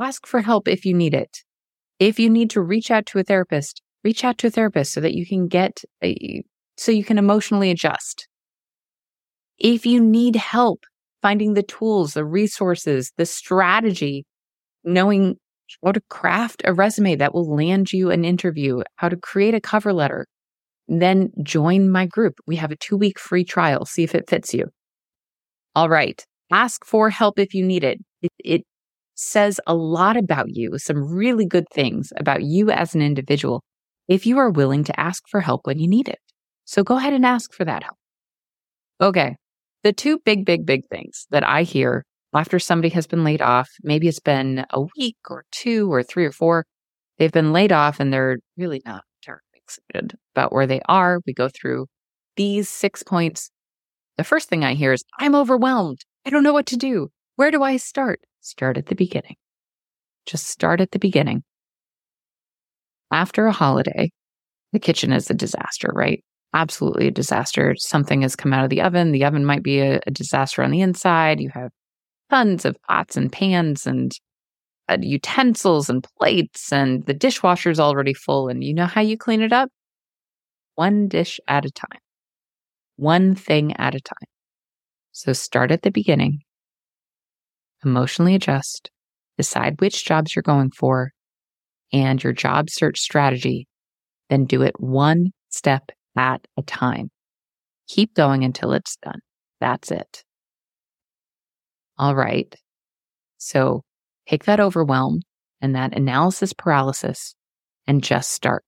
Ask 0.00 0.26
for 0.26 0.42
help 0.42 0.68
if 0.68 0.84
you 0.84 0.94
need 0.94 1.14
it. 1.14 1.38
If 1.98 2.18
you 2.18 2.28
need 2.28 2.50
to 2.50 2.60
reach 2.60 2.90
out 2.90 3.06
to 3.06 3.18
a 3.18 3.22
therapist, 3.22 3.80
reach 4.04 4.24
out 4.24 4.36
to 4.38 4.48
a 4.48 4.50
therapist 4.50 4.92
so 4.92 5.00
that 5.00 5.14
you 5.14 5.26
can 5.26 5.48
get 5.48 5.82
a, 6.04 6.42
so 6.76 6.92
you 6.92 7.04
can 7.04 7.18
emotionally 7.18 7.70
adjust. 7.70 8.28
If 9.58 9.86
you 9.86 10.02
need 10.02 10.36
help 10.36 10.84
finding 11.22 11.54
the 11.54 11.62
tools, 11.62 12.12
the 12.12 12.24
resources, 12.24 13.12
the 13.16 13.24
strategy, 13.24 14.26
knowing 14.84 15.36
how 15.84 15.92
to 15.92 16.00
craft 16.10 16.62
a 16.64 16.74
resume 16.74 17.16
that 17.16 17.34
will 17.34 17.54
land 17.54 17.92
you 17.92 18.10
an 18.10 18.24
interview, 18.24 18.82
how 18.96 19.08
to 19.08 19.16
create 19.16 19.54
a 19.54 19.60
cover 19.60 19.92
letter, 19.92 20.26
then 20.88 21.30
join 21.42 21.90
my 21.90 22.06
group. 22.06 22.34
We 22.46 22.56
have 22.56 22.70
a 22.70 22.76
two 22.76 22.96
week 22.96 23.18
free 23.18 23.44
trial. 23.44 23.84
See 23.84 24.04
if 24.04 24.14
it 24.14 24.28
fits 24.28 24.54
you. 24.54 24.66
All 25.74 25.88
right. 25.88 26.24
Ask 26.52 26.84
for 26.84 27.10
help 27.10 27.38
if 27.38 27.54
you 27.54 27.64
need 27.64 27.84
it. 27.84 27.98
it. 28.22 28.32
It 28.38 28.62
says 29.14 29.60
a 29.66 29.74
lot 29.74 30.16
about 30.16 30.46
you, 30.48 30.78
some 30.78 31.02
really 31.02 31.46
good 31.46 31.64
things 31.72 32.12
about 32.16 32.42
you 32.42 32.70
as 32.70 32.94
an 32.94 33.02
individual 33.02 33.62
if 34.08 34.26
you 34.26 34.38
are 34.38 34.50
willing 34.50 34.84
to 34.84 35.00
ask 35.00 35.22
for 35.28 35.40
help 35.40 35.62
when 35.64 35.78
you 35.78 35.88
need 35.88 36.08
it. 36.08 36.18
So 36.64 36.84
go 36.84 36.96
ahead 36.96 37.12
and 37.12 37.26
ask 37.26 37.52
for 37.52 37.64
that 37.64 37.82
help. 37.82 37.96
Okay. 39.00 39.36
The 39.82 39.92
two 39.92 40.18
big, 40.24 40.44
big, 40.44 40.66
big 40.66 40.82
things 40.90 41.26
that 41.30 41.44
I 41.44 41.62
hear 41.62 42.04
after 42.34 42.58
somebody 42.58 42.90
has 42.90 43.06
been 43.06 43.24
laid 43.24 43.40
off, 43.40 43.68
maybe 43.82 44.08
it's 44.08 44.20
been 44.20 44.66
a 44.70 44.82
week 44.96 45.16
or 45.30 45.44
two 45.52 45.92
or 45.92 46.02
three 46.02 46.24
or 46.24 46.32
four, 46.32 46.66
they've 47.18 47.32
been 47.32 47.52
laid 47.52 47.72
off 47.72 48.00
and 48.00 48.12
they're 48.12 48.38
really 48.56 48.82
not 48.84 49.02
excited 49.66 50.16
about 50.34 50.52
where 50.52 50.66
they 50.66 50.80
are. 50.88 51.20
We 51.26 51.32
go 51.32 51.48
through 51.48 51.86
these 52.36 52.68
six 52.68 53.02
points. 53.02 53.50
The 54.16 54.24
first 54.24 54.48
thing 54.48 54.64
I 54.64 54.74
hear 54.74 54.92
is, 54.92 55.04
I'm 55.18 55.34
overwhelmed. 55.34 55.98
I 56.26 56.30
don't 56.30 56.42
know 56.42 56.52
what 56.52 56.66
to 56.66 56.76
do. 56.76 57.08
Where 57.36 57.50
do 57.50 57.62
I 57.62 57.76
start? 57.76 58.20
Start 58.40 58.78
at 58.78 58.86
the 58.86 58.94
beginning. 58.94 59.36
Just 60.24 60.46
start 60.46 60.80
at 60.80 60.90
the 60.90 60.98
beginning. 60.98 61.42
After 63.12 63.46
a 63.46 63.52
holiday, 63.52 64.10
the 64.72 64.80
kitchen 64.80 65.12
is 65.12 65.30
a 65.30 65.34
disaster, 65.34 65.90
right? 65.94 66.24
absolutely 66.56 67.08
a 67.08 67.12
disaster. 67.12 67.74
Something 67.76 68.22
has 68.22 68.34
come 68.34 68.52
out 68.52 68.64
of 68.64 68.70
the 68.70 68.80
oven. 68.82 69.12
The 69.12 69.24
oven 69.24 69.44
might 69.44 69.62
be 69.62 69.80
a, 69.80 70.00
a 70.06 70.10
disaster 70.10 70.62
on 70.62 70.70
the 70.70 70.80
inside. 70.80 71.40
You 71.40 71.50
have 71.50 71.70
tons 72.30 72.64
of 72.64 72.76
pots 72.88 73.16
and 73.16 73.30
pans 73.30 73.86
and 73.86 74.10
uh, 74.88 74.98
utensils 75.00 75.88
and 75.88 76.06
plates, 76.18 76.72
and 76.72 77.04
the 77.06 77.14
dishwasher's 77.14 77.80
already 77.80 78.14
full. 78.14 78.48
And 78.48 78.62
you 78.62 78.74
know 78.74 78.86
how 78.86 79.00
you 79.00 79.16
clean 79.18 79.42
it 79.42 79.52
up? 79.52 79.68
One 80.74 81.08
dish 81.08 81.40
at 81.48 81.64
a 81.64 81.70
time, 81.70 82.00
one 82.96 83.34
thing 83.34 83.74
at 83.76 83.94
a 83.94 84.00
time. 84.00 84.28
So 85.12 85.32
start 85.32 85.70
at 85.70 85.82
the 85.82 85.90
beginning, 85.90 86.40
emotionally 87.84 88.34
adjust, 88.34 88.90
decide 89.38 89.80
which 89.80 90.04
jobs 90.04 90.36
you're 90.36 90.42
going 90.42 90.70
for, 90.70 91.12
and 91.92 92.22
your 92.22 92.32
job 92.32 92.68
search 92.68 92.98
strategy. 93.00 93.66
Then 94.28 94.44
do 94.44 94.62
it 94.62 94.74
one 94.78 95.30
step 95.48 95.90
at 96.16 96.46
a 96.56 96.62
time. 96.62 97.10
Keep 97.88 98.14
going 98.14 98.44
until 98.44 98.72
it's 98.72 98.96
done. 98.96 99.20
That's 99.60 99.90
it. 99.90 100.24
All 101.98 102.14
right. 102.14 102.54
So 103.38 103.82
take 104.28 104.44
that 104.44 104.60
overwhelm 104.60 105.22
and 105.60 105.74
that 105.74 105.96
analysis 105.96 106.52
paralysis 106.52 107.34
and 107.86 108.02
just 108.02 108.32
start. 108.32 108.64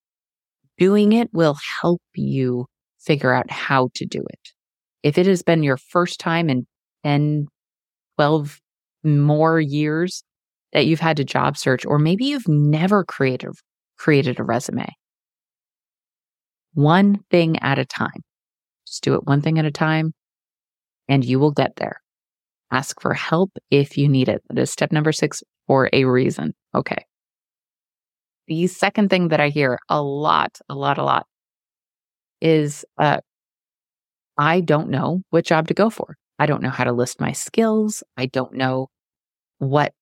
Doing 0.78 1.12
it 1.12 1.28
will 1.32 1.56
help 1.80 2.02
you 2.14 2.66
figure 3.00 3.32
out 3.32 3.50
how 3.50 3.88
to 3.94 4.06
do 4.06 4.20
it. 4.30 4.52
If 5.02 5.18
it 5.18 5.26
has 5.26 5.42
been 5.42 5.62
your 5.62 5.76
first 5.76 6.20
time 6.20 6.48
in 6.48 6.66
10, 7.04 7.46
12 8.16 8.60
more 9.04 9.60
years 9.60 10.22
that 10.72 10.86
you've 10.86 11.00
had 11.00 11.16
to 11.16 11.24
job 11.24 11.56
search, 11.56 11.86
or 11.86 11.98
maybe 11.98 12.26
you've 12.26 12.48
never 12.48 13.04
created, 13.04 13.50
created 13.96 14.38
a 14.38 14.44
resume, 14.44 14.88
one 16.74 17.24
thing 17.30 17.58
at 17.60 17.78
a 17.78 17.84
time. 17.84 18.22
Just 18.86 19.02
do 19.02 19.14
it 19.14 19.26
one 19.26 19.42
thing 19.42 19.58
at 19.58 19.64
a 19.64 19.70
time 19.70 20.12
and 21.08 21.24
you 21.24 21.38
will 21.38 21.50
get 21.50 21.76
there. 21.76 22.00
Ask 22.70 23.00
for 23.00 23.14
help 23.14 23.50
if 23.70 23.96
you 23.96 24.08
need 24.08 24.28
it. 24.28 24.42
That 24.48 24.58
is 24.58 24.70
step 24.70 24.92
number 24.92 25.12
six 25.12 25.42
for 25.66 25.88
a 25.92 26.04
reason. 26.04 26.54
Okay. 26.74 27.04
The 28.46 28.66
second 28.66 29.10
thing 29.10 29.28
that 29.28 29.40
I 29.40 29.48
hear 29.48 29.78
a 29.88 30.02
lot, 30.02 30.58
a 30.68 30.74
lot, 30.74 30.98
a 30.98 31.04
lot 31.04 31.26
is 32.40 32.84
uh, 32.98 33.20
I 34.38 34.60
don't 34.60 34.88
know 34.88 35.22
what 35.30 35.44
job 35.44 35.68
to 35.68 35.74
go 35.74 35.90
for. 35.90 36.16
I 36.38 36.46
don't 36.46 36.62
know 36.62 36.70
how 36.70 36.84
to 36.84 36.92
list 36.92 37.20
my 37.20 37.32
skills. 37.32 38.02
I 38.16 38.26
don't 38.26 38.54
know 38.54 38.88
what, 39.58 39.92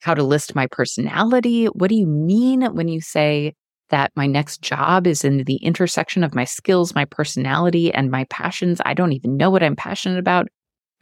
how 0.00 0.14
to 0.14 0.22
list 0.22 0.54
my 0.54 0.66
personality. 0.66 1.66
What 1.66 1.90
do 1.90 1.94
you 1.94 2.06
mean 2.06 2.62
when 2.74 2.88
you 2.88 3.00
say 3.00 3.54
that 3.90 4.10
my 4.16 4.26
next 4.26 4.62
job 4.62 5.06
is 5.06 5.24
in 5.24 5.44
the 5.44 5.56
intersection 5.56 6.24
of 6.24 6.34
my 6.34 6.44
skills, 6.44 6.94
my 6.94 7.04
personality, 7.04 7.92
and 7.92 8.10
my 8.10 8.24
passions? 8.30 8.80
I 8.84 8.94
don't 8.94 9.12
even 9.12 9.36
know 9.36 9.50
what 9.50 9.62
I'm 9.62 9.76
passionate 9.76 10.18
about. 10.18 10.48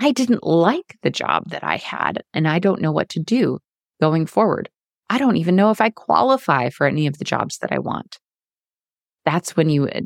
I 0.00 0.12
didn't 0.12 0.44
like 0.44 0.96
the 1.02 1.10
job 1.10 1.50
that 1.50 1.64
I 1.64 1.76
had, 1.76 2.22
and 2.32 2.48
I 2.48 2.58
don't 2.58 2.82
know 2.82 2.92
what 2.92 3.08
to 3.10 3.20
do 3.20 3.58
going 4.00 4.26
forward. 4.26 4.68
I 5.08 5.18
don't 5.18 5.36
even 5.36 5.56
know 5.56 5.70
if 5.70 5.80
I 5.80 5.90
qualify 5.90 6.70
for 6.70 6.86
any 6.86 7.06
of 7.06 7.18
the 7.18 7.24
jobs 7.24 7.58
that 7.58 7.72
I 7.72 7.78
want. 7.78 8.18
That's 9.24 9.56
when 9.56 9.70
you 9.70 9.86
uh, 9.86 10.00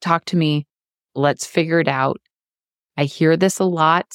talk 0.00 0.24
to 0.26 0.36
me. 0.36 0.66
Let's 1.14 1.46
figure 1.46 1.80
it 1.80 1.88
out. 1.88 2.20
I 2.96 3.04
hear 3.04 3.36
this 3.36 3.58
a 3.58 3.64
lot. 3.64 4.06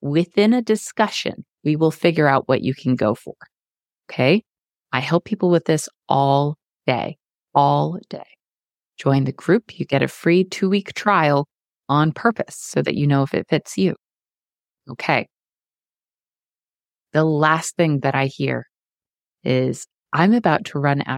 Within 0.00 0.52
a 0.52 0.62
discussion, 0.62 1.44
we 1.64 1.76
will 1.76 1.90
figure 1.90 2.26
out 2.26 2.48
what 2.48 2.62
you 2.62 2.74
can 2.74 2.96
go 2.96 3.14
for. 3.14 3.34
Okay. 4.10 4.42
I 4.92 5.00
help 5.00 5.24
people 5.24 5.50
with 5.50 5.64
this 5.64 5.88
all 6.08 6.56
day, 6.86 7.16
all 7.54 7.98
day. 8.08 8.26
Join 8.98 9.24
the 9.24 9.32
group. 9.32 9.78
You 9.78 9.86
get 9.86 10.02
a 10.02 10.08
free 10.08 10.44
two 10.44 10.68
week 10.68 10.92
trial 10.94 11.48
on 11.88 12.12
purpose 12.12 12.56
so 12.56 12.82
that 12.82 12.94
you 12.94 13.06
know 13.06 13.22
if 13.22 13.34
it 13.34 13.46
fits 13.48 13.76
you. 13.78 13.96
Okay. 14.90 15.28
The 17.12 17.24
last 17.24 17.76
thing 17.76 18.00
that 18.00 18.14
I 18.14 18.26
hear 18.26 18.66
is 19.44 19.86
I'm 20.12 20.34
about 20.34 20.66
to 20.66 20.78
run 20.78 21.02
out 21.02 21.06